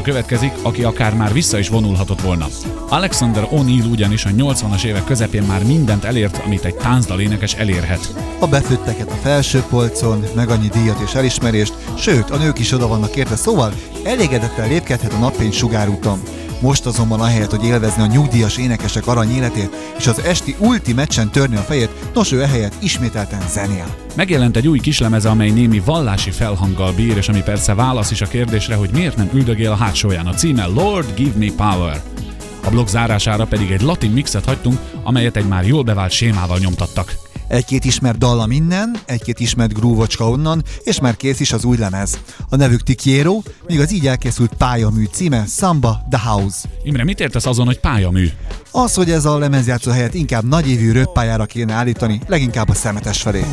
következik, 0.03 0.51
aki 0.61 0.83
akár 0.83 1.13
már 1.13 1.33
vissza 1.33 1.59
is 1.59 1.69
vonulhatott 1.69 2.21
volna. 2.21 2.47
Alexander 2.89 3.47
O'Neill 3.51 3.89
ugyanis 3.89 4.25
a 4.25 4.29
80-as 4.29 4.83
évek 4.83 5.03
közepén 5.03 5.43
már 5.43 5.65
mindent 5.65 6.03
elért, 6.03 6.41
amit 6.45 6.65
egy 6.65 6.75
táncdal 6.75 7.19
énekes 7.19 7.53
elérhet. 7.53 8.13
A 8.39 8.47
befőtteket 8.47 9.11
a 9.11 9.15
felső 9.21 9.63
polcon, 9.69 10.23
meg 10.35 10.49
annyi 10.49 10.67
díjat 10.67 10.99
és 11.05 11.13
elismerést, 11.13 11.73
sőt, 11.97 12.29
a 12.29 12.37
nők 12.37 12.59
is 12.59 12.71
oda 12.71 12.87
vannak 12.87 13.15
érte, 13.15 13.35
szóval 13.35 13.73
elégedettel 14.03 14.67
lépkedhet 14.67 15.13
a 15.13 15.17
napfény 15.17 15.51
sugárúton. 15.51 16.21
Most 16.63 16.85
azonban 16.85 17.19
ahelyett, 17.19 17.49
hogy 17.49 17.63
élvezni 17.63 18.01
a 18.01 18.05
nyugdíjas 18.05 18.57
énekesek 18.57 19.07
arany 19.07 19.31
életét, 19.31 19.75
és 19.97 20.07
az 20.07 20.19
esti 20.19 20.55
ulti 20.59 20.93
meccsen 20.93 21.31
törni 21.31 21.55
a 21.55 21.61
fejét, 21.61 21.89
nos 22.13 22.31
ő 22.31 22.41
ehelyett 22.41 22.75
ismételten 22.81 23.47
zenél. 23.49 23.95
Megjelent 24.15 24.55
egy 24.55 24.67
új 24.67 24.79
kislemeze, 24.79 25.29
amely 25.29 25.49
némi 25.49 25.79
vallási 25.85 26.31
felhanggal 26.31 26.91
bír, 26.93 27.17
és 27.17 27.29
ami 27.29 27.41
persze 27.41 27.73
válasz 27.73 28.11
is 28.11 28.21
a 28.21 28.25
kérdésre, 28.25 28.75
hogy 28.75 28.89
miért 28.93 29.17
nem 29.17 29.29
üldögél 29.33 29.71
a 29.71 29.75
hátsóján. 29.75 30.27
A 30.27 30.33
címe 30.33 30.65
Lord 30.65 31.13
Give 31.15 31.37
Me 31.37 31.51
Power. 31.55 32.01
A 32.65 32.69
blog 32.69 32.87
zárására 32.87 33.45
pedig 33.45 33.71
egy 33.71 33.81
latin 33.81 34.11
mixet 34.11 34.45
hagytunk, 34.45 34.79
amelyet 35.03 35.35
egy 35.35 35.47
már 35.47 35.67
jól 35.67 35.83
bevált 35.83 36.11
sémával 36.11 36.57
nyomtattak. 36.57 37.15
Egy-két 37.47 37.85
ismert 37.85 38.17
dallam 38.17 38.51
innen, 38.51 38.97
egy-két 39.05 39.39
ismert 39.39 39.73
grúvocska 39.73 40.29
onnan, 40.29 40.63
és 40.83 40.99
már 40.99 41.17
kész 41.17 41.39
is 41.39 41.51
az 41.51 41.63
új 41.63 41.77
lemez. 41.77 42.19
A 42.49 42.55
nevük 42.55 42.83
Tikiero, 42.83 43.41
míg 43.73 43.81
az 43.81 43.91
így 43.91 44.07
elkészült 44.07 44.53
pályamű 44.53 45.05
címe 45.11 45.45
Samba 45.47 46.01
The 46.09 46.29
House. 46.29 46.57
Imre, 46.83 47.03
mit 47.03 47.19
értesz 47.19 47.45
azon, 47.45 47.65
hogy 47.65 47.79
pályamű? 47.79 48.29
Az, 48.71 48.93
hogy 48.93 49.11
ez 49.11 49.25
a 49.25 49.37
lemezjátszó 49.37 49.91
helyet 49.91 50.13
inkább 50.13 50.43
nagyévű 50.43 50.91
röppályára 50.91 51.45
kéne 51.45 51.73
állítani, 51.73 52.21
leginkább 52.27 52.69
a 52.69 52.73
szemetes 52.73 53.21
felé. 53.21 53.43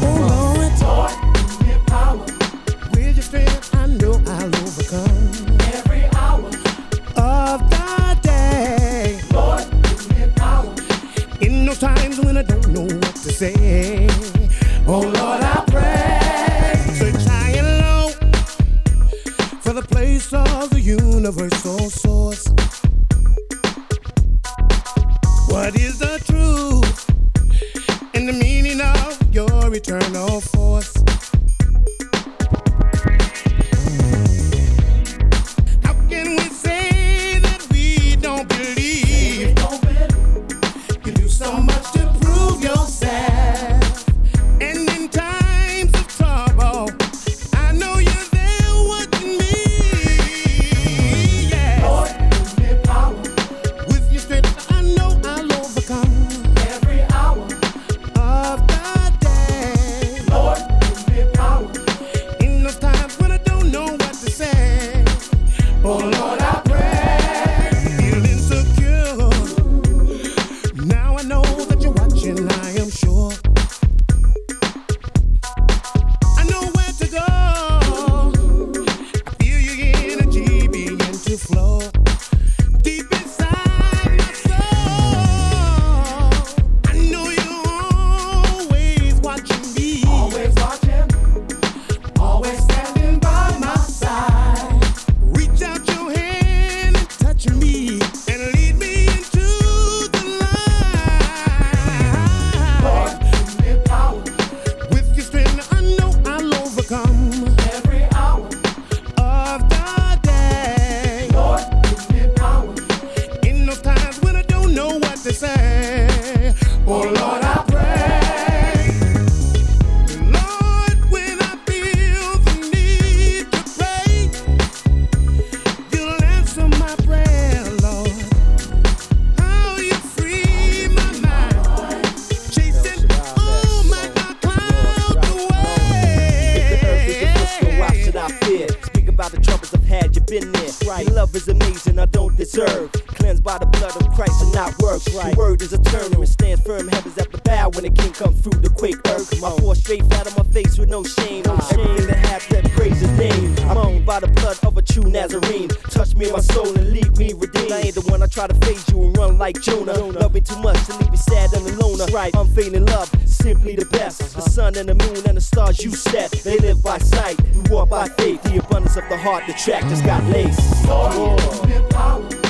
Right. 140.91 141.09
Love 141.13 141.37
is 141.37 141.47
amazing, 141.47 142.01
I 142.01 142.07
don't 142.07 142.37
deserve. 142.37 142.91
Cleansed 143.31 143.45
by 143.45 143.59
the 143.59 143.67
blood 143.67 143.95
of 143.95 144.13
Christ 144.13 144.43
and 144.43 144.53
not 144.53 144.77
works. 144.83 145.15
Right. 145.15 145.37
Your 145.37 145.51
word 145.51 145.63
is 145.63 145.73
eternal, 145.73 146.19
and 146.19 146.29
stands 146.29 146.63
firm, 146.63 146.89
heavens 146.89 147.17
at 147.17 147.31
the 147.31 147.39
bow 147.39 147.69
when 147.69 147.85
the 147.85 147.91
king 147.91 148.11
comes 148.11 148.41
through 148.41 148.59
the 148.61 148.71
quake 148.71 148.99
earth. 149.07 149.41
My 149.41 149.51
four 149.59 149.77
straight 149.77 150.03
flat 150.07 150.27
on 150.27 150.35
my 150.35 150.53
face 150.53 150.77
with 150.77 150.89
no 150.89 151.05
shame. 151.05 151.45
No 151.45 151.55
Everything 151.55 152.09
that 152.09 152.27
has 152.27 152.45
that 152.49 152.69
praise 152.73 152.99
his 152.99 153.13
name. 153.13 153.55
I'm 153.71 153.79
owned 153.79 154.05
by 154.05 154.19
the 154.19 154.27
blood 154.27 154.59
of 154.67 154.77
a 154.77 154.83
true 154.83 155.05
Nazarene. 155.05 155.69
Touch 155.95 156.17
me 156.17 156.27
in 156.27 156.33
my 156.33 156.41
soul 156.41 156.77
and 156.77 156.91
leave 156.91 157.17
me 157.19 157.33
redeemed. 157.33 157.71
I 157.71 157.83
ain't 157.83 157.95
the 157.95 158.01
one 158.11 158.21
I 158.21 158.27
try 158.27 158.49
to 158.49 158.67
fade 158.67 158.83
you 158.91 159.05
and 159.05 159.17
run 159.17 159.39
like 159.39 159.63
Jonah. 159.63 159.93
Love 159.93 160.35
me 160.35 160.41
too 160.41 160.59
much 160.59 160.85
to 160.87 160.99
leave 160.99 161.13
me 161.13 161.17
sad 161.17 161.53
and 161.53 161.65
alone. 161.71 162.11
Right. 162.11 162.35
I'm 162.35 162.49
fading 162.49 162.87
love, 162.87 163.15
simply 163.27 163.77
the 163.77 163.85
best. 163.85 164.35
The 164.35 164.43
sun 164.43 164.75
and 164.77 164.89
the 164.89 164.97
moon 164.97 165.23
and 165.29 165.37
the 165.37 165.41
stars 165.41 165.85
you 165.85 165.93
set. 165.93 166.33
They 166.33 166.59
live 166.59 166.83
by 166.83 166.99
sight, 166.99 167.41
we 167.55 167.63
walk 167.71 167.91
by 167.91 168.09
faith. 168.09 168.43
The 168.43 168.59
abundance 168.59 168.97
of 168.97 169.09
the 169.09 169.17
heart, 169.17 169.45
the 169.47 169.53
track 169.53 169.83
just 169.85 170.05
got 170.05 170.25
laced. 170.25 170.59
Lord, 170.89 172.50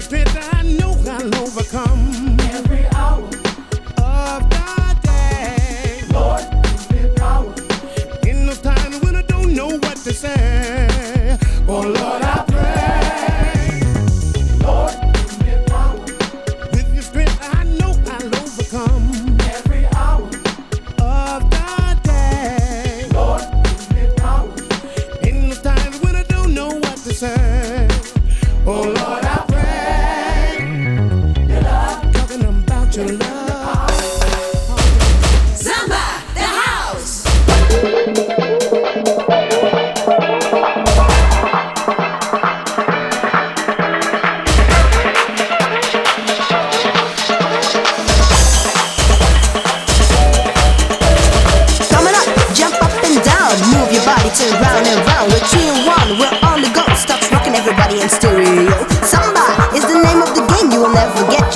Strength, 0.00 0.54
I 0.54 0.62
know 0.62 0.92
I'll 1.08 1.34
overcome 1.42 2.36
every 2.40 2.86
hour 2.94 3.24
of 3.98 4.50
the 4.50 4.96
day. 5.02 6.02
Lord, 6.12 6.44
give 6.62 7.02
me 7.02 7.10
power. 7.16 7.54
In 8.28 8.46
those 8.46 8.60
times 8.60 9.00
when 9.02 9.16
I 9.16 9.22
don't 9.22 9.52
know 9.52 9.66
what 9.68 9.96
to 9.96 10.12
say. 10.12 11.36
Oh 11.66 11.80
Lord, 11.80 12.22
I 12.22 12.35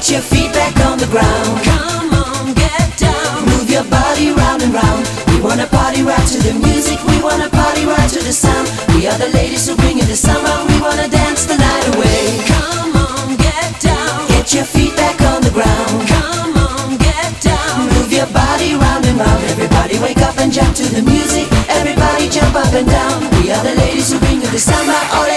Get 0.05 0.21
your 0.21 0.29
feet 0.37 0.53
back 0.53 0.77
on 0.85 0.99
the 0.99 1.07
ground. 1.07 1.65
Come 1.65 2.13
on, 2.13 2.53
get 2.53 2.93
down. 3.01 3.49
Move 3.49 3.71
your 3.71 3.85
body 3.85 4.37
round 4.37 4.61
and 4.61 4.75
round. 4.75 5.09
We 5.33 5.41
wanna 5.41 5.65
party 5.67 6.03
right 6.03 6.27
to 6.29 6.39
the 6.45 6.53
music. 6.61 7.01
We 7.09 7.23
wanna 7.25 7.49
party 7.49 7.87
right 7.87 8.11
to 8.13 8.21
the 8.21 8.35
sound. 8.35 8.69
We 8.93 9.09
are 9.09 9.17
the 9.17 9.33
ladies 9.33 9.67
who 9.67 9.75
bring 9.77 9.97
you 9.97 10.05
the 10.05 10.15
summer. 10.15 10.53
We 10.69 10.77
wanna 10.79 11.09
dance 11.09 11.47
the 11.47 11.57
night 11.57 11.87
away. 11.97 12.37
Come 12.53 12.93
on, 13.01 13.37
get 13.41 13.81
down. 13.81 14.29
Get 14.29 14.53
your 14.53 14.69
feet 14.69 14.95
back 14.95 15.17
on 15.33 15.41
the 15.41 15.53
ground. 15.57 15.97
Come 16.05 16.53
on, 16.53 16.99
get 16.99 17.33
down. 17.41 17.89
Move 17.97 18.13
your 18.13 18.29
body 18.29 18.77
round 18.77 19.07
and 19.09 19.17
round. 19.17 19.43
Everybody 19.57 19.99
wake 20.05 20.21
up 20.21 20.37
and 20.37 20.53
jump 20.53 20.77
to 20.77 20.85
the 20.85 21.01
music. 21.01 21.49
Everybody 21.73 22.29
jump 22.29 22.55
up 22.55 22.75
and 22.77 22.87
down. 22.87 23.25
We 23.41 23.51
are 23.57 23.65
the 23.65 23.75
ladies 23.81 24.13
who 24.13 24.21
bring 24.21 24.43
you 24.43 24.51
the 24.53 24.61
samba. 24.61 25.01
Ole 25.17 25.34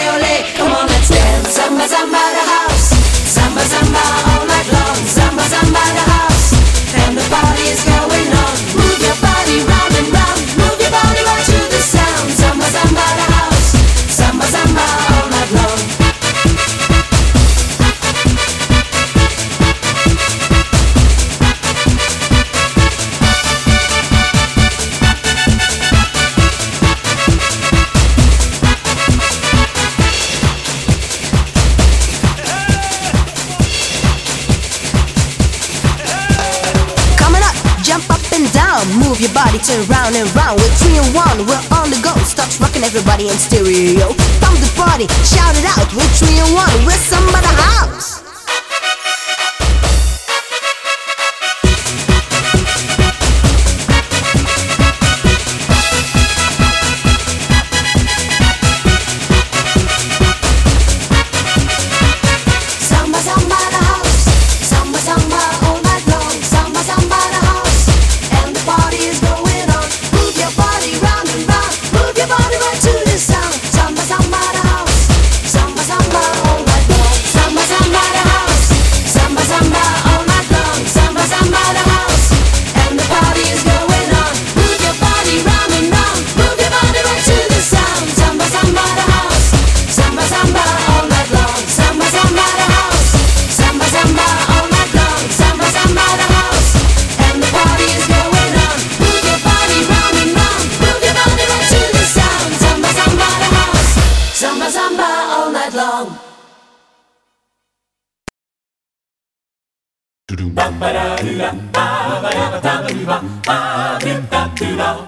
body, 39.58 39.64
turn 39.64 39.88
round 39.90 40.16
and 40.16 40.36
round. 40.36 40.60
We're 40.60 40.70
three 40.76 40.98
and 40.98 41.16
one, 41.16 41.46
we're 41.46 41.78
on 41.78 41.90
the 41.90 42.00
go. 42.04 42.14
Starts 42.24 42.60
rocking 42.60 42.84
everybody 42.84 43.30
in 43.30 43.38
stereo. 43.38 44.08
Pump 44.42 44.60
the 44.60 44.72
party, 44.76 45.08
shout 45.24 45.56
it 45.58 45.66
out. 45.66 45.88
We're 45.94 46.08
three 46.16 46.40
and 46.40 46.54
one, 46.54 46.86
we're 46.86 46.98
somebody 46.98 47.48
house. 47.48 47.97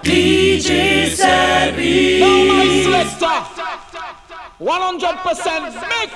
DJ 0.01 0.69
Sebi. 1.15 2.19
No, 2.19 2.53
my 2.53 2.67
sister. 2.83 3.37
100% 4.59 5.73
mix. 5.73 6.11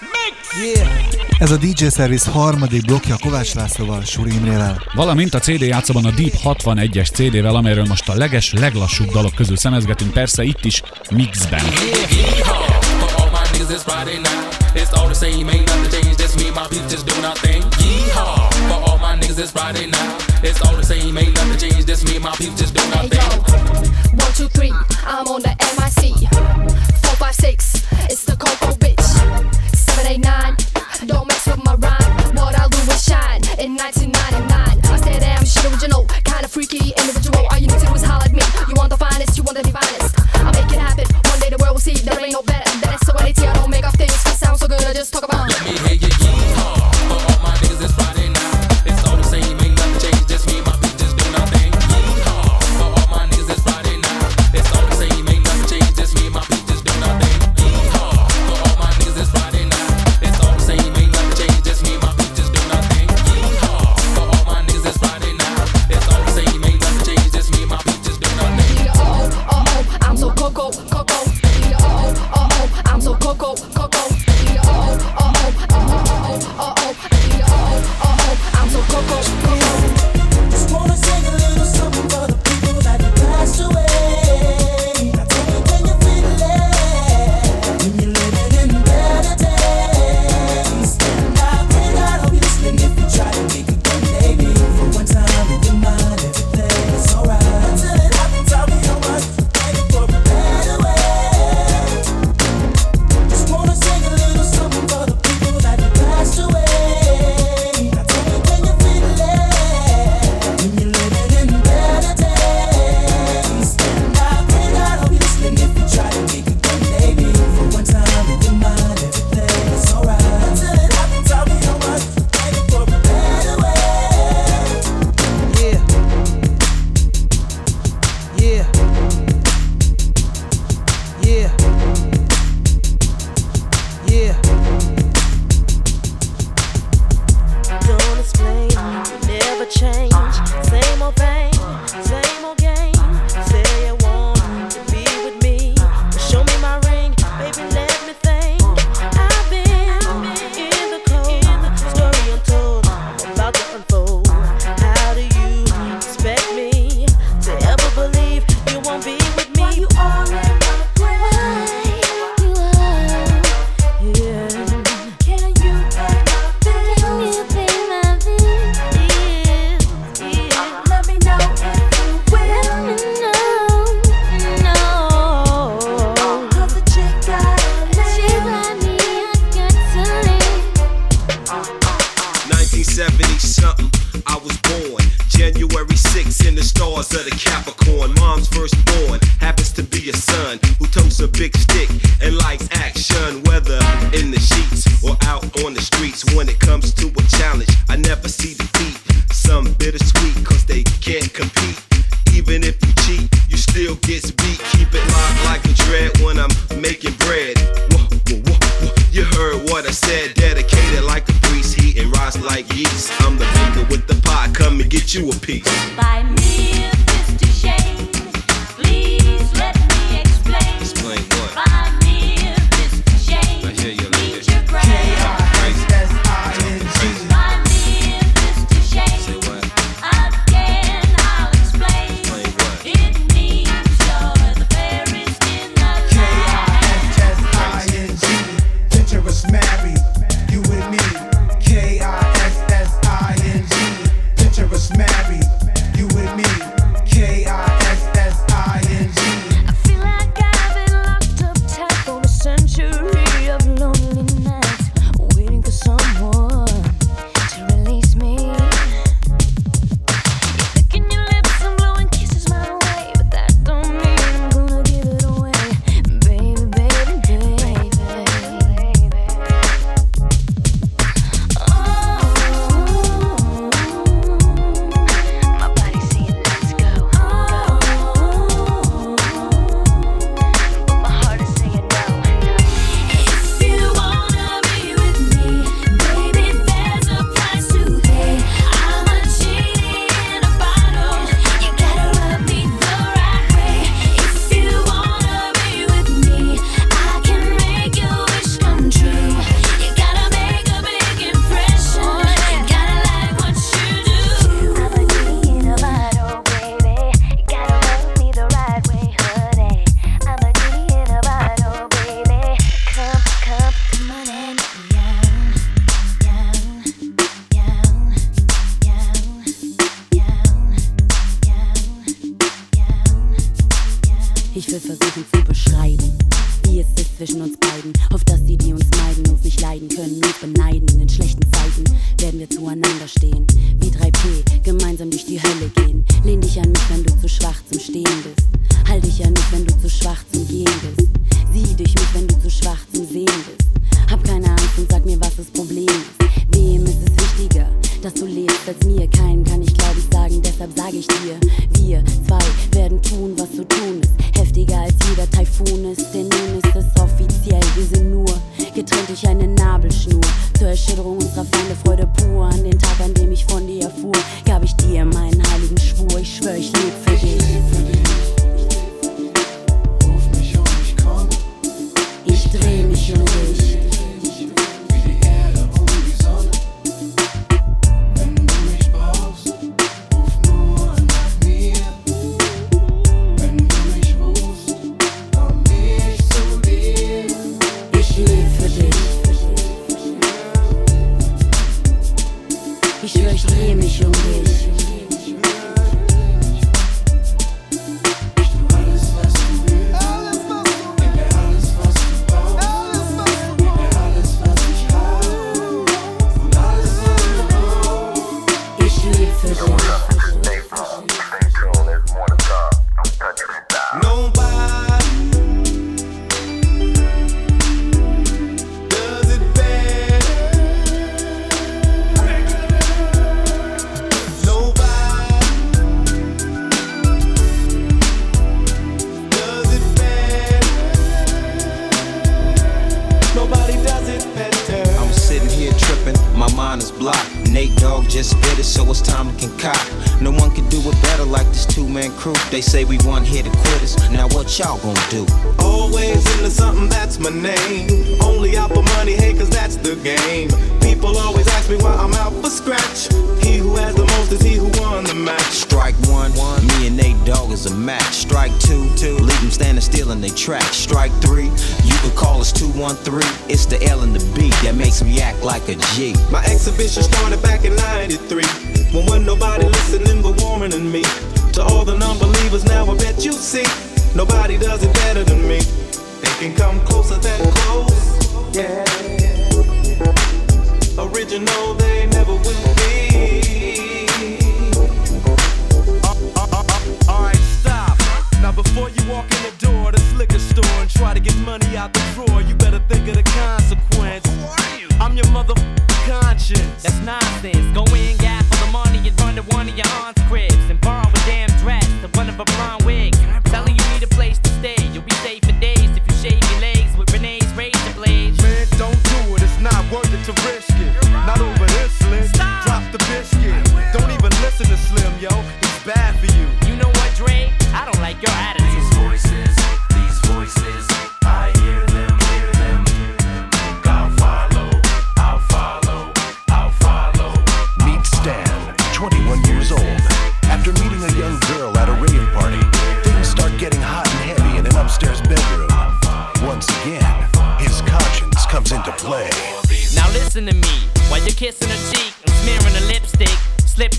Mix. 0.00 0.36
Yeah. 0.62 1.12
Ez 1.38 1.50
a 1.50 1.56
DJ 1.56 1.86
Service 1.86 2.30
harmadik 2.30 2.84
blokja 2.84 3.16
Kovács 3.20 3.54
Lászlóval, 3.54 4.02
Suri 4.04 4.34
Imrével. 4.34 4.82
Valamint 4.94 5.34
a 5.34 5.38
CD 5.38 5.60
játszóban 5.60 6.04
a 6.04 6.10
Deep 6.10 6.32
61-es 6.44 7.12
CD-vel, 7.12 7.54
amelyről 7.54 7.84
most 7.88 8.08
a 8.08 8.14
leges, 8.14 8.52
leglassúbb 8.52 9.10
dalok 9.10 9.34
közül 9.34 9.56
szemezgetünk, 9.56 10.12
persze 10.12 10.42
itt 10.42 10.64
is 10.64 10.82
mixben. 11.10 11.64
Niggas, 19.92 20.31
it's 20.44 20.60
all 20.62 20.76
the 20.76 20.82
same, 20.82 21.16
ain't 21.18 21.34
nothing 21.36 21.58
changed. 21.58 21.86
Just 21.86 22.06
me 22.06 22.16
and 22.16 22.24
my 22.24 22.32
people 22.32 22.56
just 22.56 22.74
doing 22.74 22.92
our 22.92 23.08
thing. 23.08 23.18
Yeehaw. 23.18 23.46
For 23.46 23.56
all 23.56 23.64
my 23.64 23.68
niggas, 23.68 23.68
it's 23.68 23.68
Friday 23.68 23.68
night. 23.68 23.68
It's 23.68 23.68
all 23.68 23.68
the 23.68 23.68
same, 23.68 23.68
ain't 23.68 23.68
nothing 23.68 23.68
changed. 23.68 23.68
Just 23.68 23.68
me 23.68 23.68
and 23.68 23.68
my 23.68 23.68
people 23.68 23.68
just 23.68 23.68
doing 23.68 23.68
our 23.68 23.68
thing. 23.72 24.18
One, 24.18 24.32
two, 24.34 24.48
three, 24.48 24.72
I'm 25.06 25.26
on 25.28 25.42
the 25.42 25.54
MIC. 25.78 26.28
Four, 27.02 27.16
five, 27.16 27.34
six, 27.34 27.82
it's 28.10 28.24
the 28.24 28.36
Coco 28.36 28.74
bitch. 28.82 29.06
Seven, 29.74 30.06
eight, 30.06 30.24
nine, 30.24 30.56
don't 31.06 31.26
mess 31.28 31.46
with 31.46 31.62
my 31.64 31.74
rhyme. 31.78 32.12
What 32.34 32.58
I'll 32.58 32.68
do 32.68 32.78
is 32.90 33.04
shine 33.04 33.42
in 33.58 33.76
1999. 33.76 34.50
I 34.50 34.96
say 34.98 35.18
damn 35.20 35.44
shit 35.44 35.66
original, 35.70 36.06
kinda 36.24 36.48
freaky 36.48 36.92
individual. 36.98 37.46
All 37.50 37.58
you 37.58 37.68
need 37.68 37.78
to 37.78 37.86
do 37.86 37.94
is 37.94 38.02
holler 38.02 38.26
at 38.26 38.32
me. 38.32 38.42
You 38.68 38.74
want 38.74 38.90
the 38.90 38.98
finest, 38.98 39.38
you 39.38 39.44
want 39.44 39.62
the 39.62 39.66
finest. 39.70 40.18
I'll 40.42 40.52
make 40.52 40.70
it 40.70 40.80
happen. 40.80 41.06
One 41.30 41.38
day 41.40 41.50
the 41.50 41.58
world 41.62 41.74
will 41.78 41.84
see 41.84 41.94
there 42.02 42.18
ain't 42.18 42.32
no 42.32 42.42
better 42.42 42.66
than 42.70 42.80
this. 42.82 43.00
So 43.06 43.14
when 43.14 43.30
I 43.30 43.32
don't 43.32 43.70
make 43.70 43.86
up 43.86 43.94
things 43.96 44.16
that 44.24 44.36
sound 44.36 44.58
so 44.58 44.66
good, 44.66 44.82
I 44.82 44.92
just 44.92 45.12
talk 45.12 45.24
about. 45.24 45.48
Let 45.48 45.64
me 45.64 45.78
hear 45.86 45.96
you 45.96 46.11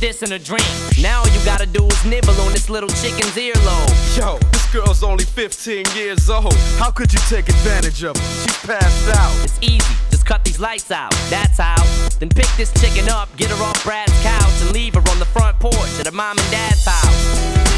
this 0.03 0.21
in 0.21 0.33
a 0.33 0.39
dream. 0.39 0.59
Now 1.01 1.21
all 1.21 1.29
you 1.29 1.39
gotta 1.45 1.65
do 1.65 1.87
is 1.87 2.03
nibble 2.03 2.35
on 2.41 2.51
this 2.51 2.69
little 2.69 2.89
chicken's 2.89 3.37
earlobe. 3.37 4.17
Yo, 4.17 4.37
this 4.51 4.65
girl's 4.73 5.01
only 5.01 5.23
15 5.23 5.85
years 5.95 6.29
old. 6.29 6.53
How 6.77 6.91
could 6.91 7.13
you 7.13 7.19
take 7.29 7.47
advantage 7.47 8.03
of 8.03 8.17
her? 8.17 8.41
She 8.43 8.67
passed 8.67 9.07
out. 9.15 9.33
It's 9.45 9.57
easy. 9.61 9.95
Just 10.11 10.25
cut 10.25 10.43
these 10.43 10.59
lights 10.59 10.91
out. 10.91 11.11
That's 11.29 11.57
how. 11.57 11.81
Then 12.19 12.27
pick 12.27 12.49
this 12.57 12.73
chicken 12.81 13.07
up, 13.07 13.29
get 13.37 13.49
her 13.49 13.63
off 13.63 13.81
Brad's 13.85 14.11
couch, 14.23 14.61
and 14.61 14.73
leave 14.73 14.93
her 14.93 15.03
on 15.09 15.19
the 15.19 15.25
front 15.25 15.57
porch 15.61 15.93
at 15.97 16.05
her 16.05 16.11
mom 16.11 16.37
and 16.37 16.51
dad's 16.51 16.83
house. 16.83 17.72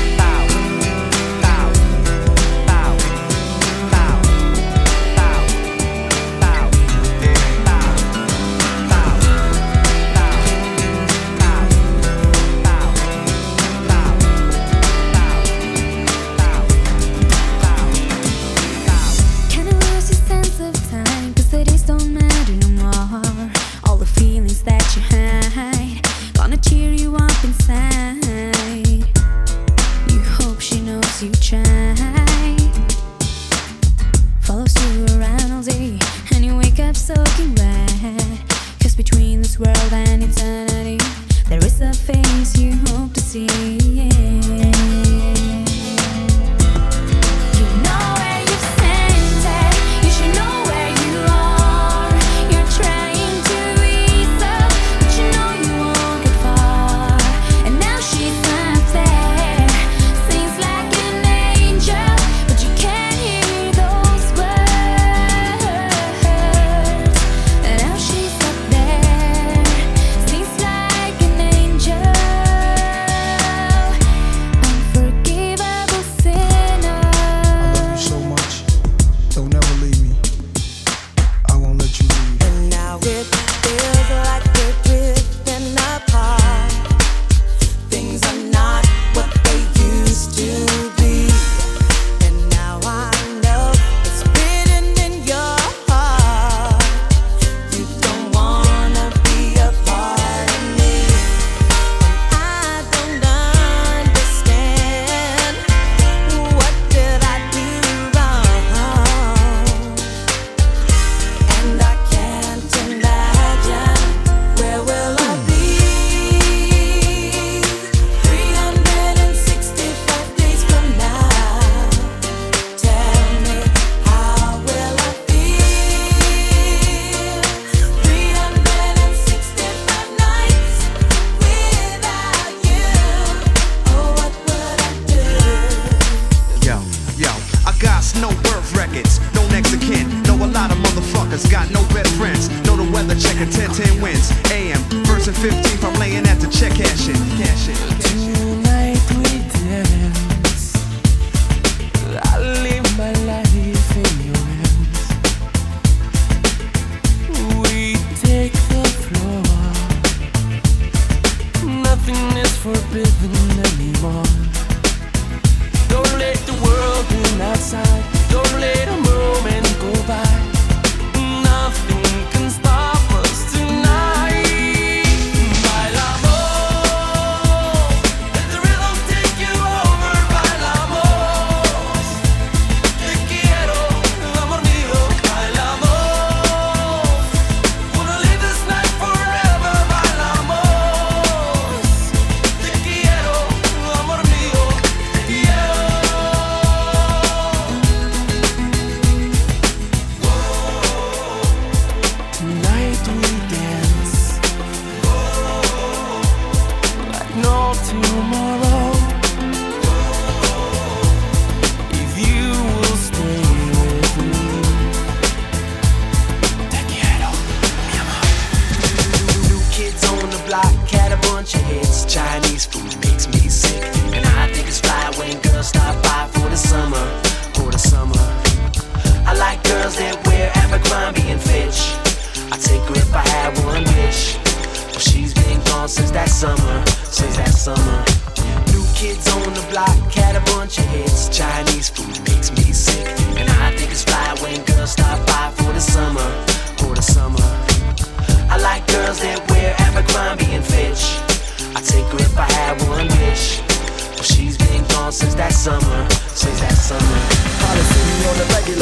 cheer 26.69 26.91
you 26.91 27.15
up 27.15 27.43
inside. 27.43 28.25
You 30.09 30.19
hope 30.37 30.59
she 30.59 30.81
knows 30.81 31.23
you 31.23 31.31
tried. 31.33 31.65
Follows 34.41 34.73
you 34.83 35.05
around 35.17 35.51
all 35.51 35.63
day, 35.63 35.99
and 36.33 36.45
you 36.45 36.57
wake 36.57 36.79
up 36.79 36.95
soaking 36.95 37.55
wet. 37.55 38.41
Cause 38.81 38.95
between 38.95 39.41
this 39.41 39.59
world 39.59 39.91
and 39.91 40.04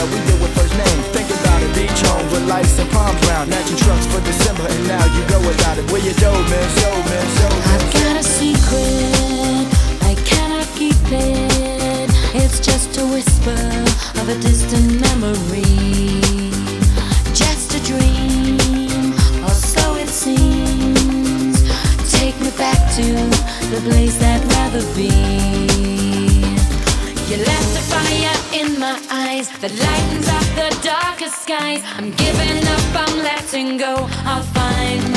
we 0.01 0.17
deal 0.25 0.39
with 0.41 0.53
first 0.57 0.73
name. 0.73 0.99
Think 1.13 1.29
about 1.29 1.61
it, 1.61 1.71
beach 1.77 2.01
homes 2.01 2.31
with 2.33 2.47
lights 2.47 2.79
and 2.79 2.89
palms 2.89 3.21
round. 3.29 3.49
Matching 3.49 3.77
trucks 3.77 4.05
for 4.07 4.21
December, 4.21 4.65
and 4.67 4.87
now 4.87 5.05
you 5.13 5.21
go 5.29 5.39
without 5.45 5.77
it. 5.77 5.85
Where 5.91 6.01
you 6.01 6.13
go, 6.17 6.31
man? 6.49 6.67
So, 6.81 6.89
man, 6.89 7.27
so. 7.37 7.47
I've 7.73 7.87
got 7.93 8.15
a 8.17 8.23
secret, 8.23 9.67
I 10.01 10.15
cannot 10.25 10.67
keep 10.75 10.97
it. 11.11 12.09
It's 12.33 12.59
just 12.59 12.97
a 12.97 13.05
whisper 13.05 13.61
of 14.19 14.29
a 14.29 14.37
distant 14.41 14.99
memory. 14.99 16.21
Just 17.33 17.77
a 17.77 17.81
dream, 17.85 19.13
or 19.45 19.53
so 19.53 19.95
it 19.95 20.09
seems. 20.09 21.61
Take 22.11 22.39
me 22.41 22.49
back 22.57 22.79
to 22.97 23.05
the 23.69 23.81
place 23.89 24.17
I'd 24.21 24.43
rather 24.57 24.81
be. 24.95 25.13
You 27.29 27.37
left 27.45 27.72
that 29.63 29.71
lightens 29.79 30.27
up 30.27 30.43
the 30.59 30.69
darkest 30.83 31.43
skies. 31.43 31.81
I'm 31.95 32.11
giving 32.11 32.67
up, 32.67 33.07
I'm 33.07 33.17
letting 33.23 33.77
go. 33.77 33.95
I'll 34.25 34.43
find 34.43 35.12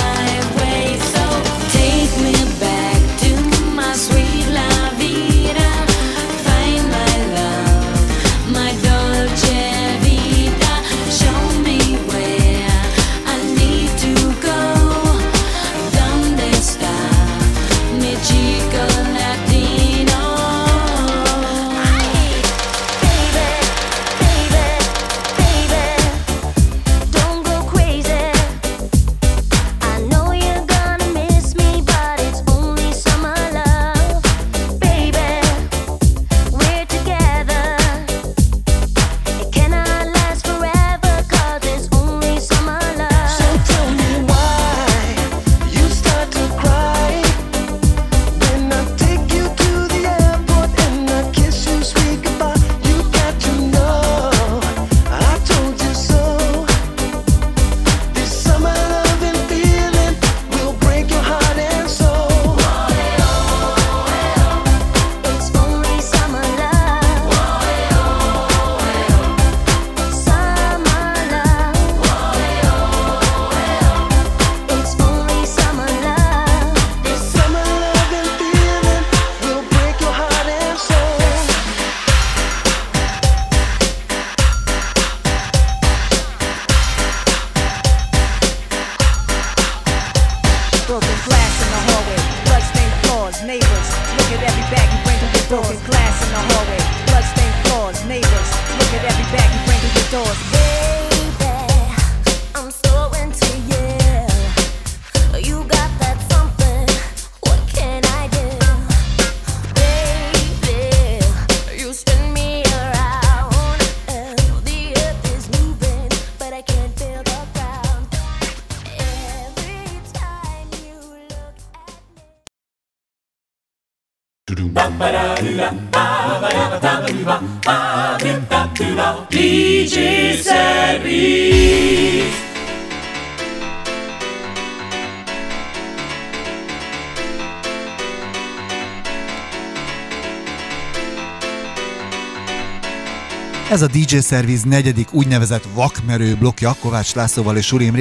Ez 143.77 143.83
a 143.83 143.87
DJ 143.87 144.18
Service 144.18 144.68
negyedik 144.68 145.12
úgynevezett 145.12 145.68
vakmerő 145.74 146.35
blokja 146.35 146.77
Kovács 146.81 147.14
Lászlóval 147.14 147.57
és 147.57 147.66
Suri 147.66 147.93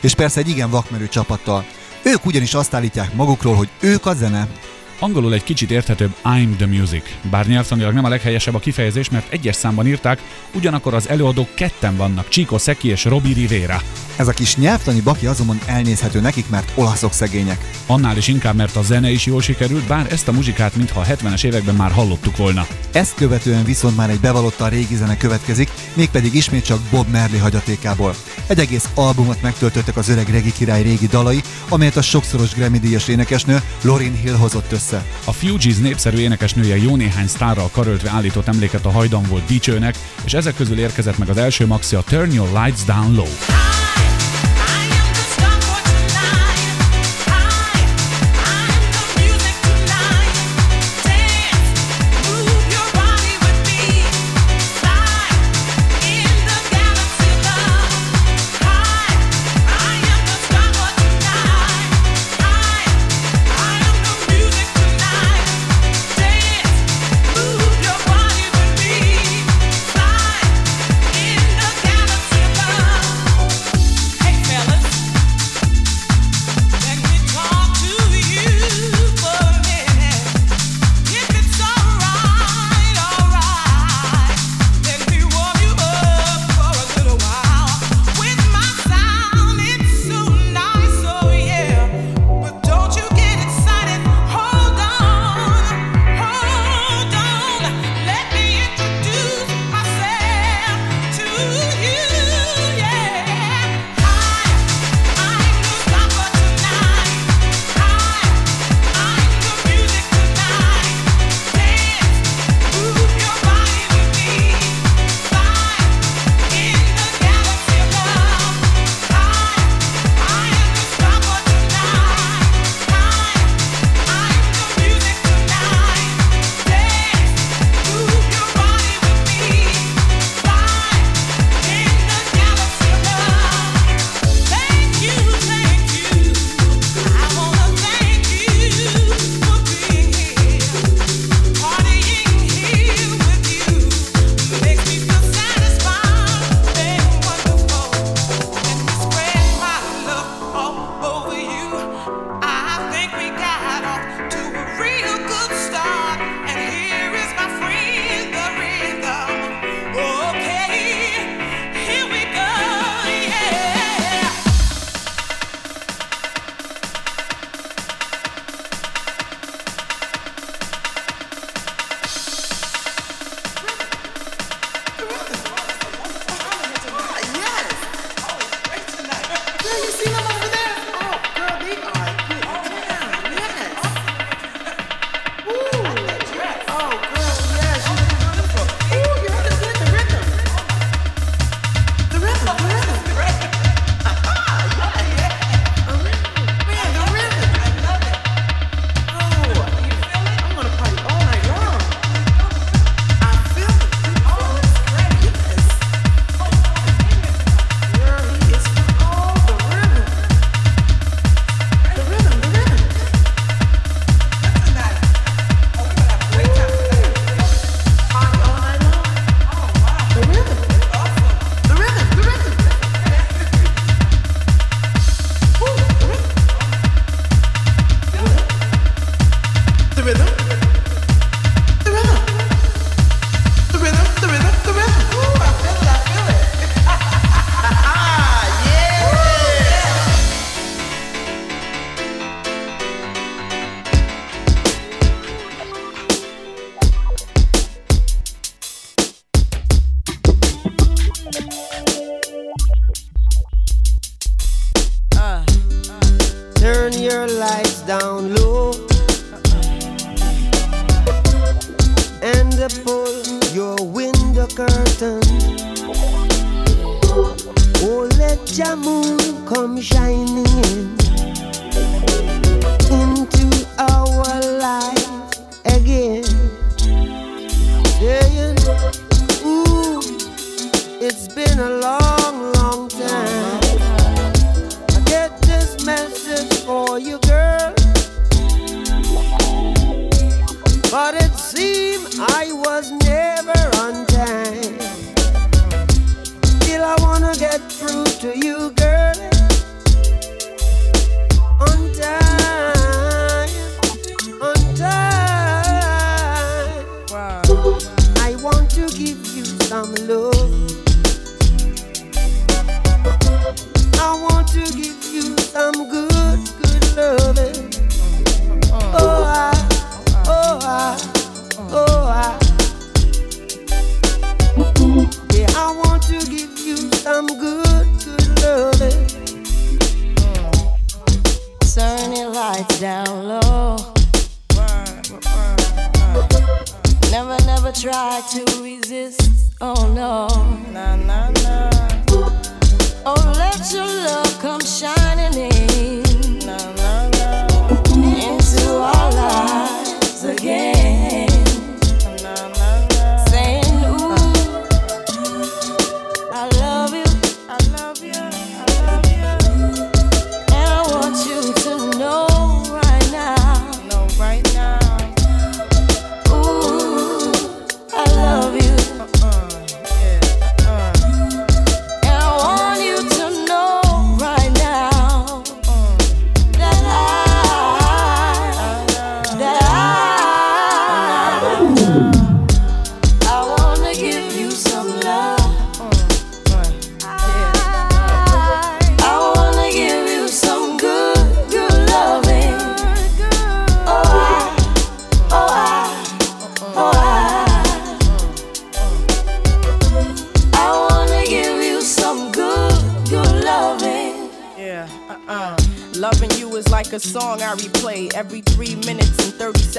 és 0.00 0.14
persze 0.14 0.40
egy 0.40 0.48
igen 0.48 0.70
vakmerő 0.70 1.08
csapattal. 1.08 1.64
Ők 2.02 2.26
ugyanis 2.26 2.54
azt 2.54 2.74
állítják 2.74 3.14
magukról, 3.14 3.54
hogy 3.54 3.68
ők 3.80 4.06
a 4.06 4.14
zene. 4.14 4.48
Angolul 5.00 5.34
egy 5.34 5.44
kicsit 5.44 5.70
érthetőbb 5.70 6.14
I'm 6.24 6.56
the 6.56 6.66
music. 6.66 7.02
Bár 7.30 7.46
nyelvtanilag 7.46 7.94
nem 7.94 8.04
a 8.04 8.08
leghelyesebb 8.08 8.54
a 8.54 8.58
kifejezés, 8.58 9.10
mert 9.10 9.32
egyes 9.32 9.56
számban 9.56 9.86
írták, 9.86 10.22
ugyanakkor 10.54 10.94
az 10.94 11.08
előadók 11.08 11.54
ketten 11.54 11.96
vannak, 11.96 12.28
Chico 12.28 12.58
Seki 12.58 12.88
és 12.88 13.04
Robbie 13.04 13.34
Rivera. 13.34 13.82
Ez 14.16 14.28
a 14.28 14.32
kis 14.32 14.56
nyelvtani 14.56 15.00
baki 15.00 15.26
azonban 15.26 15.60
elnézhető 15.66 16.20
nekik, 16.20 16.48
mert 16.48 16.72
olaszok 16.74 17.12
szegények. 17.12 17.70
Annál 17.86 18.16
is 18.16 18.28
inkább, 18.28 18.54
mert 18.54 18.76
a 18.76 18.82
zene 18.82 19.10
is 19.10 19.26
jól 19.26 19.42
sikerült, 19.42 19.86
bár 19.86 20.12
ezt 20.12 20.28
a 20.28 20.32
muzsikát 20.32 20.76
mintha 20.76 21.00
a 21.00 21.04
70-es 21.04 21.44
években 21.44 21.74
már 21.74 21.90
hallottuk 21.90 22.36
volna. 22.36 22.66
Ezt 22.92 23.14
követően 23.14 23.64
viszont 23.64 23.96
már 23.96 24.10
egy 24.10 24.20
bevallottan 24.20 24.68
régi 24.68 24.96
zene 24.96 25.16
következik, 25.16 25.70
mégpedig 25.94 26.34
ismét 26.34 26.64
csak 26.64 26.80
Bob 26.90 27.08
Merli 27.10 27.38
hagyatékából. 27.38 28.14
Egy 28.46 28.58
egész 28.58 28.88
albumot 28.94 29.42
megtöltöttek 29.42 29.96
az 29.96 30.08
öreg 30.08 30.28
regi 30.28 30.52
király 30.52 30.82
régi 30.82 31.06
dalai, 31.06 31.42
amelyet 31.68 31.96
a 31.96 32.02
sokszoros 32.02 32.54
Grammy 32.54 32.78
díjas 32.78 33.08
énekesnő 33.08 33.62
Lauryn 33.82 34.20
Hill 34.22 34.34
hozott 34.34 34.72
össze. 34.72 34.87
A 35.24 35.32
Fugees 35.32 35.76
népszerű 35.76 36.16
énekesnője 36.16 36.76
jó 36.76 36.96
néhány 36.96 37.26
sztárral 37.26 37.68
karöltve 37.72 38.10
állított 38.10 38.48
emléket 38.48 38.86
a 38.86 38.90
hajdan 38.90 39.22
volt 39.28 39.44
dicsőnek, 39.46 39.94
és 40.24 40.34
ezek 40.34 40.54
közül 40.54 40.78
érkezett 40.78 41.18
meg 41.18 41.28
az 41.28 41.36
első 41.36 41.66
maxi 41.66 41.96
a 41.96 42.02
Turn 42.02 42.32
Your 42.32 42.48
Lights 42.62 42.84
Down 42.84 43.14
Low. 43.14 43.28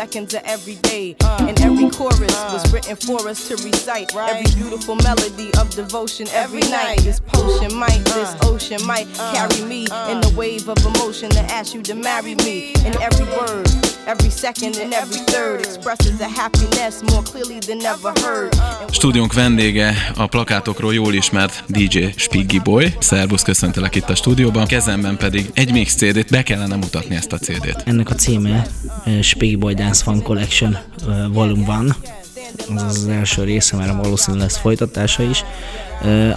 Seconds 0.10 0.34
of 0.34 0.41
every 0.43 0.76
day. 0.76 1.16
and 1.22 1.62
every 1.62 1.89
chorus 1.91 2.20
was 2.20 2.66
uh. 2.66 2.70
written 2.74 2.95
for 2.95 3.28
us 3.28 3.47
to 3.47 3.55
recite. 3.57 4.16
Every 4.16 4.55
beautiful 4.55 4.95
melody 4.95 5.18
of 6.10 6.18
devotion 6.18 6.36
every, 6.36 6.62
night. 6.70 6.99
This 7.03 7.20
potion 7.20 7.76
might, 7.76 8.01
this 8.05 8.36
ocean 8.43 8.86
might 8.86 9.07
carry 9.34 9.62
me 9.66 9.82
in 10.12 10.20
the 10.22 10.32
wave 10.36 10.68
of 10.68 10.78
emotion 10.86 11.30
to 11.30 11.39
ask 11.39 11.74
you 11.74 11.82
to 11.82 11.95
marry 11.95 12.36
me. 12.36 12.74
And 12.86 12.95
every 12.95 13.26
word, 13.26 13.68
every 14.05 14.30
second, 14.30 14.78
and 14.78 14.93
every 14.93 15.22
third 15.26 15.62
expresses 15.62 16.20
a 16.22 16.28
happiness 16.28 17.01
more 17.12 17.24
clearly 17.24 17.60
than 17.60 17.86
ever 17.86 18.14
heard. 18.24 18.53
Stúdiónk 18.91 19.34
vendége 19.34 19.93
a 20.16 20.28
plakátokról 20.28 20.93
jól 20.93 21.14
ismert 21.14 21.64
DJ 21.68 22.05
Spiggy 22.16 22.60
Boy. 22.60 22.93
Szervusz, 22.99 23.43
köszöntelek 23.43 23.95
itt 23.95 24.10
a 24.10 24.16
stúdióban. 24.16 24.68
Kezemben 24.68 25.18
pedig 25.18 25.51
egy 25.53 25.72
mix 25.72 25.95
CD-t, 25.95 26.30
be 26.30 26.43
kellene 26.43 26.76
mutatni 26.76 27.16
ezt 27.16 27.32
a 27.32 27.38
CD-t. 27.38 27.84
Ennek 27.86 28.10
a 28.10 28.16
címe 28.16 28.68
uh, 29.05 29.22
Spiggy 29.22 29.55
Boy 29.55 29.74
Dance 29.74 30.03
Fun 30.03 30.22
Collection 30.22 30.78
uh, 31.07 31.34
Volume 31.34 31.80
1. 32.01 32.18
Az 32.76 32.84
az 32.84 33.07
első 33.07 33.43
része, 33.43 33.76
mert 33.76 33.95
valószínűleg 33.95 34.45
lesz 34.45 34.57
folytatása 34.57 35.24
is. 35.24 35.43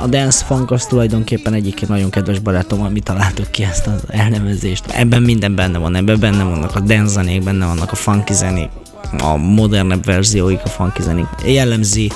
A 0.01 0.07
Dance 0.07 0.45
Funk 0.45 0.71
az 0.71 0.87
tulajdonképpen 0.87 1.55
egyik 1.55 1.89
nagyon 1.89 2.11
kedves 2.11 2.39
barátom, 2.39 2.93
mi 2.93 3.01
találtuk 3.01 3.51
ki 3.51 3.63
ezt 3.63 3.87
az 3.87 4.03
elnevezést. 4.09 4.85
Ebben 4.87 5.23
minden 5.23 5.55
benne 5.55 5.79
van, 5.79 5.95
ebben 5.95 6.21
benne 6.21 6.43
vannak 6.43 6.77
a 6.77 6.81
dance 6.81 7.13
zenék, 7.13 7.43
benne 7.43 7.67
vannak 7.67 7.93
a 7.93 7.95
funky 7.95 8.35
zenék, 8.35 8.71
a 9.19 9.37
modernebb 9.37 10.05
verzióik 10.05 10.61
a 10.65 10.69
funky 10.69 11.03
zenék. 11.03 11.27
Jellemzi 11.45 12.11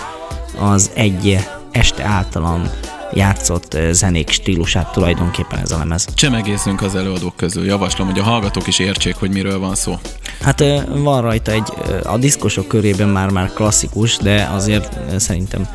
az 0.58 0.90
egy 0.94 1.38
este 1.70 2.04
általam 2.04 2.70
játszott 3.16 3.78
zenék 3.90 4.30
stílusát 4.30 4.92
tulajdonképpen 4.92 5.58
ez 5.58 5.70
a 5.70 5.78
lemez. 5.78 6.06
Csemegészünk 6.14 6.82
az 6.82 6.94
előadók 6.94 7.36
közül. 7.36 7.64
Javaslom, 7.64 8.06
hogy 8.06 8.18
a 8.18 8.22
hallgatók 8.22 8.66
is 8.66 8.78
értsék, 8.78 9.14
hogy 9.14 9.30
miről 9.30 9.58
van 9.58 9.74
szó. 9.74 9.98
Hát 10.40 10.64
van 10.88 11.22
rajta 11.22 11.52
egy, 11.52 11.72
a 12.04 12.18
diszkosok 12.18 12.68
körében 12.68 13.08
már-már 13.08 13.52
klasszikus, 13.52 14.16
de 14.16 14.48
azért 14.52 14.98
szerintem 15.20 15.68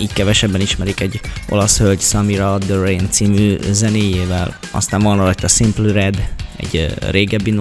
így 0.00 0.12
kevesebben 0.12 0.60
ismerik 0.60 1.00
egy 1.00 1.20
olasz 1.48 1.78
hölgy 1.78 2.00
Samira 2.00 2.58
The 2.58 2.76
Rain 2.76 3.08
című 3.10 3.56
zenéjével. 3.70 4.58
Aztán 4.70 5.00
van 5.00 5.16
rajta 5.16 5.48
Simple 5.48 5.92
Red, 5.92 6.28
egy 6.56 6.94
régebbi 7.10 7.60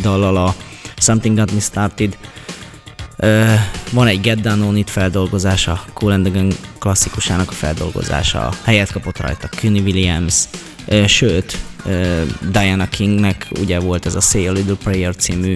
dallal 0.00 0.36
a 0.36 0.54
Something 0.96 1.38
Got 1.38 1.52
Me 1.52 1.60
Started, 1.60 2.16
van 3.92 4.06
egy 4.06 4.20
Get 4.20 4.40
Down 4.40 4.76
It 4.76 4.90
feldolgozása, 4.90 5.84
Cool 5.92 6.12
and 6.12 6.24
the 6.24 6.32
Gang 6.32 6.52
klasszikusának 6.78 7.48
a 7.50 7.52
feldolgozása, 7.52 8.52
helyet 8.64 8.92
kapott 8.92 9.20
rajta 9.20 9.48
Cuny 9.48 9.78
Williams, 9.78 10.34
sőt, 11.06 11.56
Diana 12.50 12.88
Kingnek 12.88 13.46
ugye 13.60 13.78
volt 13.78 14.06
ez 14.06 14.14
a 14.14 14.20
Say 14.20 14.46
a 14.46 14.52
Little 14.52 14.76
Prayer 14.82 15.16
című 15.16 15.54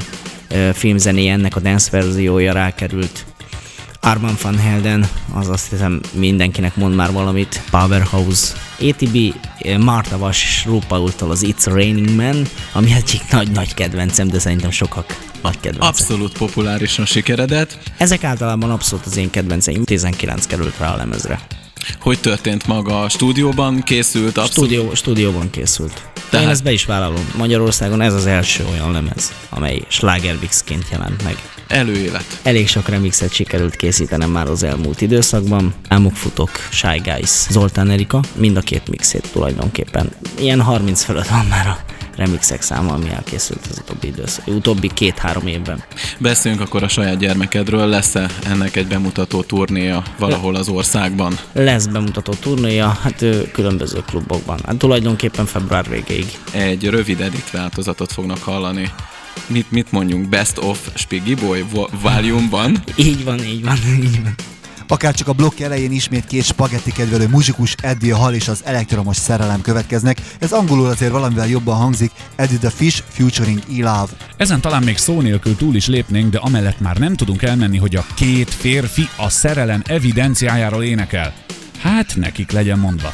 filmzenéje, 0.72 1.32
ennek 1.32 1.56
a 1.56 1.60
dance 1.60 1.90
verziója 1.90 2.52
rákerült. 2.52 3.24
Arman 4.04 4.34
van 4.42 4.58
Helden, 4.58 5.08
az 5.32 5.48
azt 5.48 5.70
hiszem 5.70 6.00
mindenkinek 6.12 6.76
mond 6.76 6.94
már 6.94 7.12
valamit, 7.12 7.62
Powerhouse, 7.70 8.54
ATB, 8.80 9.16
eh, 9.58 9.78
Marta 9.78 10.18
Vas 10.18 10.42
és 10.42 10.64
Rupaultól 10.64 11.30
az 11.30 11.44
It's 11.46 11.64
Raining 11.64 12.10
Man, 12.16 12.46
ami 12.72 12.92
egyik 12.92 13.22
nagy-nagy 13.30 13.74
kedvencem, 13.74 14.28
de 14.28 14.38
szerintem 14.38 14.70
sokak 14.70 15.18
nagy 15.42 15.60
kedvencem. 15.60 15.88
Abszolút 15.88 16.38
populárisan 16.38 17.04
sikeredett. 17.04 17.78
Ezek 17.96 18.24
általában 18.24 18.70
abszolút 18.70 19.06
az 19.06 19.16
én 19.16 19.30
kedvenceim, 19.30 19.84
19 19.84 20.46
került 20.46 20.78
rá 20.78 20.92
a 20.92 20.96
lemezre. 20.96 21.40
Hogy 22.00 22.20
történt 22.20 22.66
maga 22.66 23.02
a 23.02 23.08
stúdióban? 23.08 23.82
Készült 23.82 24.38
abszolút? 24.38 24.70
Stúdió, 24.70 24.94
stúdióban 24.94 25.50
készült. 25.50 26.02
Tehát... 26.30 26.46
Én 26.46 26.52
ezt 26.52 26.62
be 26.62 26.72
is 26.72 26.84
vállalom. 26.84 27.30
Magyarországon 27.36 28.00
ez 28.00 28.14
az 28.14 28.26
első 28.26 28.64
olyan 28.72 28.92
lemez, 28.92 29.32
amely 29.50 29.80
slágermixként 29.88 30.84
jelent 30.90 31.22
meg. 31.22 31.53
Előélet. 31.68 32.40
Elég 32.42 32.68
sok 32.68 32.88
remixet 32.88 33.32
sikerült 33.32 33.76
készítenem 33.76 34.30
már 34.30 34.48
az 34.48 34.62
elmúlt 34.62 35.00
időszakban. 35.00 35.74
Ámok 35.88 36.16
futok, 36.16 36.50
Shy 36.70 37.00
Guys, 37.04 37.30
Zoltán 37.50 37.90
Erika, 37.90 38.20
mind 38.36 38.56
a 38.56 38.60
két 38.60 38.88
mixét 38.88 39.28
tulajdonképpen. 39.32 40.10
Ilyen 40.38 40.60
30 40.60 41.02
fölött 41.02 41.28
van 41.28 41.46
már 41.46 41.66
a 41.66 41.78
remixek 42.16 42.62
száma, 42.62 42.92
ami 42.92 43.10
elkészült 43.10 43.66
az 43.70 43.78
utóbbi, 43.78 44.06
idősz, 44.06 44.40
utóbbi 44.46 44.90
két-három 44.94 45.46
évben. 45.46 45.82
Beszéljünk 46.18 46.62
akkor 46.62 46.82
a 46.82 46.88
saját 46.88 47.18
gyermekedről. 47.18 47.86
Lesz-e 47.86 48.30
ennek 48.46 48.76
egy 48.76 48.86
bemutató 48.86 49.42
turnéja 49.42 50.02
valahol 50.18 50.54
az 50.54 50.68
országban? 50.68 51.38
Lesz 51.52 51.86
bemutató 51.86 52.32
turnéja, 52.32 52.88
hát 52.88 53.24
különböző 53.52 54.02
klubokban. 54.06 54.58
Hát 54.66 54.76
tulajdonképpen 54.76 55.46
február 55.46 55.88
végéig. 55.88 56.38
Egy 56.52 56.88
rövid 56.88 57.20
edit 57.20 57.50
változatot 57.50 58.12
fognak 58.12 58.42
hallani. 58.42 58.90
Mit, 59.46 59.70
mit 59.70 59.92
mondjunk? 59.92 60.28
Best 60.28 60.58
of 60.58 60.90
Spiggy 60.94 61.34
Boy 61.34 61.64
vo- 61.70 61.90
volume-ban? 62.02 62.82
Így 62.96 63.24
van, 63.24 63.44
így 63.44 63.64
van, 63.64 63.76
így 64.02 64.22
van. 64.22 64.34
Akár 64.88 65.14
csak 65.14 65.28
a 65.28 65.32
blokk 65.32 65.60
elején 65.60 65.92
ismét 65.92 66.26
két 66.26 66.44
spagetti 66.44 66.92
kedvelő 66.92 67.28
muzsikus, 67.28 67.74
Eddie 67.82 68.14
a 68.14 68.16
Hal 68.16 68.34
és 68.34 68.48
az 68.48 68.60
elektromos 68.64 69.16
szerelem 69.16 69.60
következnek. 69.60 70.18
Ez 70.38 70.52
angolul 70.52 70.86
azért 70.86 71.10
valamivel 71.12 71.48
jobban 71.48 71.76
hangzik, 71.76 72.10
Eddie 72.36 72.58
the 72.58 72.70
Fish 72.70 73.02
featuring 73.08 73.58
E-Love. 73.78 74.12
Ezen 74.36 74.60
talán 74.60 74.82
még 74.82 74.96
szó 74.96 75.20
nélkül 75.20 75.56
túl 75.56 75.74
is 75.74 75.86
lépnénk, 75.86 76.30
de 76.30 76.38
amellett 76.38 76.80
már 76.80 76.96
nem 76.96 77.14
tudunk 77.16 77.42
elmenni, 77.42 77.76
hogy 77.78 77.96
a 77.96 78.06
két 78.14 78.50
férfi 78.50 79.08
a 79.16 79.28
szerelem 79.28 79.82
evidenciájáról 79.86 80.82
énekel. 80.82 81.32
Hát 81.80 82.16
nekik 82.16 82.50
legyen 82.50 82.78
mondva. 82.78 83.12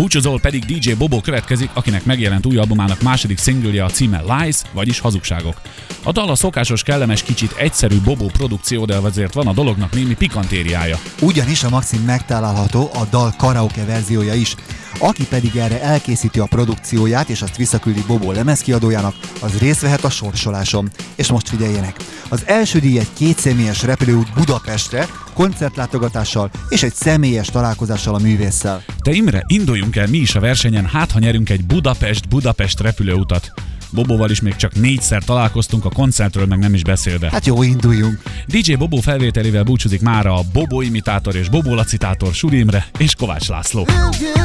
Búcsúzol 0.00 0.40
pedig 0.40 0.64
DJ 0.64 0.92
Bobo 0.92 1.20
következik, 1.20 1.70
akinek 1.74 2.04
megjelent 2.04 2.46
új 2.46 2.56
albumának 2.56 3.02
második 3.02 3.38
szingülje 3.38 3.84
a 3.84 3.88
címe 3.88 4.22
Lies, 4.22 4.56
vagyis 4.72 5.00
hazugságok. 5.00 5.60
A 6.04 6.12
dal 6.12 6.28
a 6.28 6.34
szokásos, 6.34 6.82
kellemes, 6.82 7.22
kicsit 7.22 7.52
egyszerű 7.56 8.00
Bobo 8.04 8.26
produkció, 8.26 8.84
de 8.84 8.96
azért 8.96 9.34
van 9.34 9.46
a 9.46 9.52
dolognak 9.52 9.92
némi 9.92 10.14
pikantériája. 10.14 10.98
Ugyanis 11.20 11.64
a 11.64 11.68
Maxim 11.68 12.02
megtalálható 12.02 12.90
a 12.94 13.04
dal 13.10 13.34
karaoke 13.38 13.84
verziója 13.84 14.34
is. 14.34 14.54
Aki 14.98 15.26
pedig 15.26 15.56
erre 15.56 15.82
elkészíti 15.82 16.38
a 16.38 16.46
produkcióját 16.46 17.28
és 17.28 17.42
azt 17.42 17.56
visszaküldi 17.56 18.02
Bobo 18.06 18.32
lemezkiadójának, 18.32 19.14
az 19.40 19.58
részt 19.58 19.80
vehet 19.80 20.04
a 20.04 20.10
sorsoláson. 20.10 20.90
És 21.14 21.30
most 21.30 21.48
figyeljenek! 21.48 21.96
Az 22.28 22.42
első 22.46 22.78
díj 22.78 22.98
egy 22.98 23.12
kétszemélyes 23.12 23.82
repülőút 23.82 24.32
Budapestre, 24.34 25.06
koncertlátogatással 25.34 26.50
és 26.68 26.82
egy 26.82 26.94
személyes 26.94 27.48
találkozással 27.48 28.14
a 28.14 28.18
művésszel. 28.18 28.82
Te 29.02 29.10
Imre, 29.12 29.44
induljunk 29.46 29.96
el 29.96 30.06
mi 30.06 30.18
is 30.18 30.34
a 30.34 30.40
versenyen, 30.40 30.86
hát 30.86 31.10
ha 31.10 31.18
nyerünk 31.18 31.50
egy 31.50 31.64
Budapest-Budapest 31.64 32.80
repülőutat. 32.80 33.52
Bobóval 33.92 34.30
is 34.30 34.40
még 34.40 34.56
csak 34.56 34.74
négyszer 34.74 35.24
találkoztunk, 35.24 35.84
a 35.84 35.90
koncertről 35.90 36.46
meg 36.46 36.58
nem 36.58 36.74
is 36.74 36.82
beszélve. 36.82 37.28
Hát 37.30 37.46
jó, 37.46 37.62
induljunk! 37.62 38.22
DJ 38.46 38.74
Bobó 38.74 38.96
felvételével 38.96 39.62
búcsúzik 39.62 40.00
mára 40.00 40.34
a 40.34 40.42
Bobó 40.52 40.80
imitátor 40.80 41.36
és 41.36 41.48
Bobó 41.48 41.74
lacitátor 41.74 42.34
Suri 42.34 42.58
Imre 42.58 42.86
és 42.98 43.14
Kovács 43.14 43.48
László. 43.48 43.84
Baby, 43.84 44.40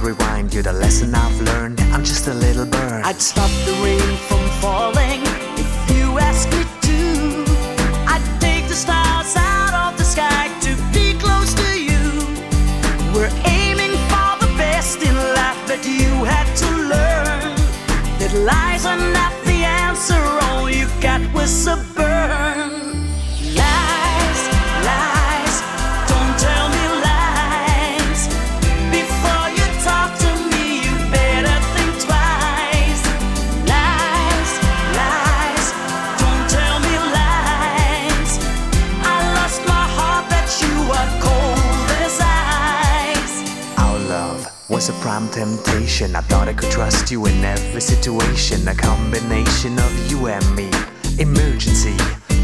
rewind 0.00 0.54
you 0.54 0.62
the 0.62 0.72
lesson 0.72 1.14
I've 1.14 1.40
learned. 1.40 1.80
I'm 1.92 2.04
just 2.04 2.26
a 2.26 2.34
little 2.34 2.66
bird. 2.66 3.04
I'd 3.04 3.20
stop 3.20 3.50
the 3.66 3.72
rain 3.84 4.16
I 46.00 46.22
thought 46.22 46.48
I 46.48 46.54
could 46.54 46.70
trust 46.70 47.10
you 47.10 47.26
in 47.26 47.44
every 47.44 47.80
situation. 47.82 48.66
A 48.66 48.74
combination 48.74 49.78
of 49.78 50.10
you 50.10 50.28
and 50.28 50.56
me. 50.56 50.70
Emergency. 51.18 51.94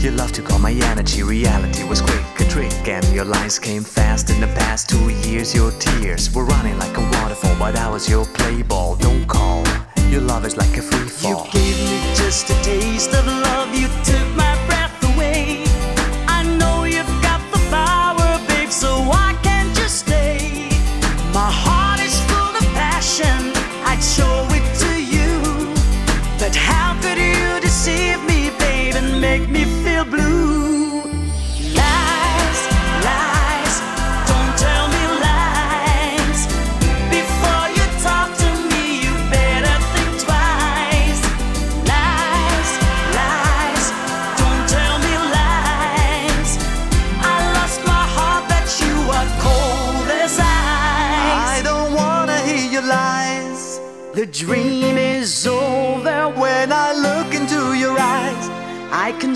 You 0.01 0.11
love 0.11 0.31
to 0.33 0.43
call 0.43 0.59
my 0.59 0.73
energy. 0.73 1.23
Reality 1.23 1.83
was 1.85 2.03
quick, 2.03 2.23
a 2.39 2.45
trick, 2.51 2.87
and 2.87 3.03
your 3.15 3.25
lies 3.25 3.59
came 3.59 3.83
fast. 3.83 4.29
In 4.29 4.43
the 4.43 4.47
past 4.49 4.91
two 4.91 5.09
years, 5.27 5.55
your 5.55 5.71
tears 5.79 6.31
were 6.35 6.45
running 6.45 6.79
like 6.79 6.99
a 6.99 7.01
waterfall, 7.01 7.57
but 7.59 7.77
I 7.77 7.89
was 7.89 8.11
your 8.11 8.27
play 8.27 8.61
ball. 8.61 8.95
Don't 8.97 9.27
call. 9.27 9.65
Your 10.11 10.21
love 10.21 10.45
is 10.45 10.59
like 10.59 10.77
a 10.77 10.83
free 10.83 11.09
fall. 11.09 11.47
You 11.47 11.53
gave 11.53 11.79
me 11.91 11.99
just 12.15 12.51
a 12.51 12.63
taste 12.63 13.15
of 13.15 13.27
love. 13.27 13.75
You 13.75 13.89
took 14.05 14.29
my 14.37 14.46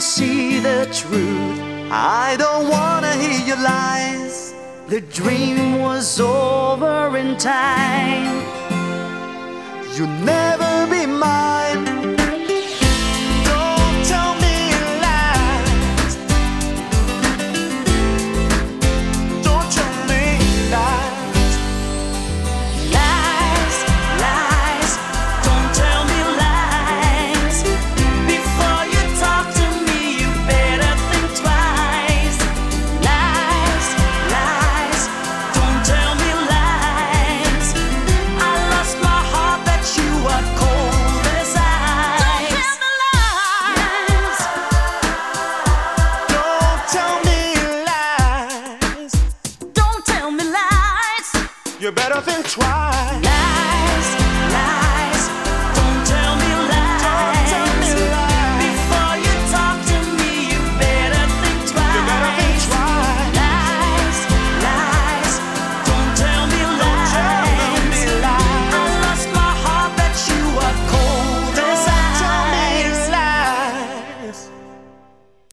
see 0.01 0.61
the 0.61 0.87
truth. 0.93 1.61
I 1.91 2.37
don't 2.39 2.69
wanna 2.69 3.13
hear 3.15 3.47
your 3.47 3.63
lies. 3.63 4.55
The 4.89 5.01
dream 5.03 5.81
was 5.81 6.19
over 6.19 7.17
in 7.17 7.37
time. 7.37 8.45
You'll 9.95 10.19
never 10.25 10.87
be 10.91 11.07
mine. 11.07 11.70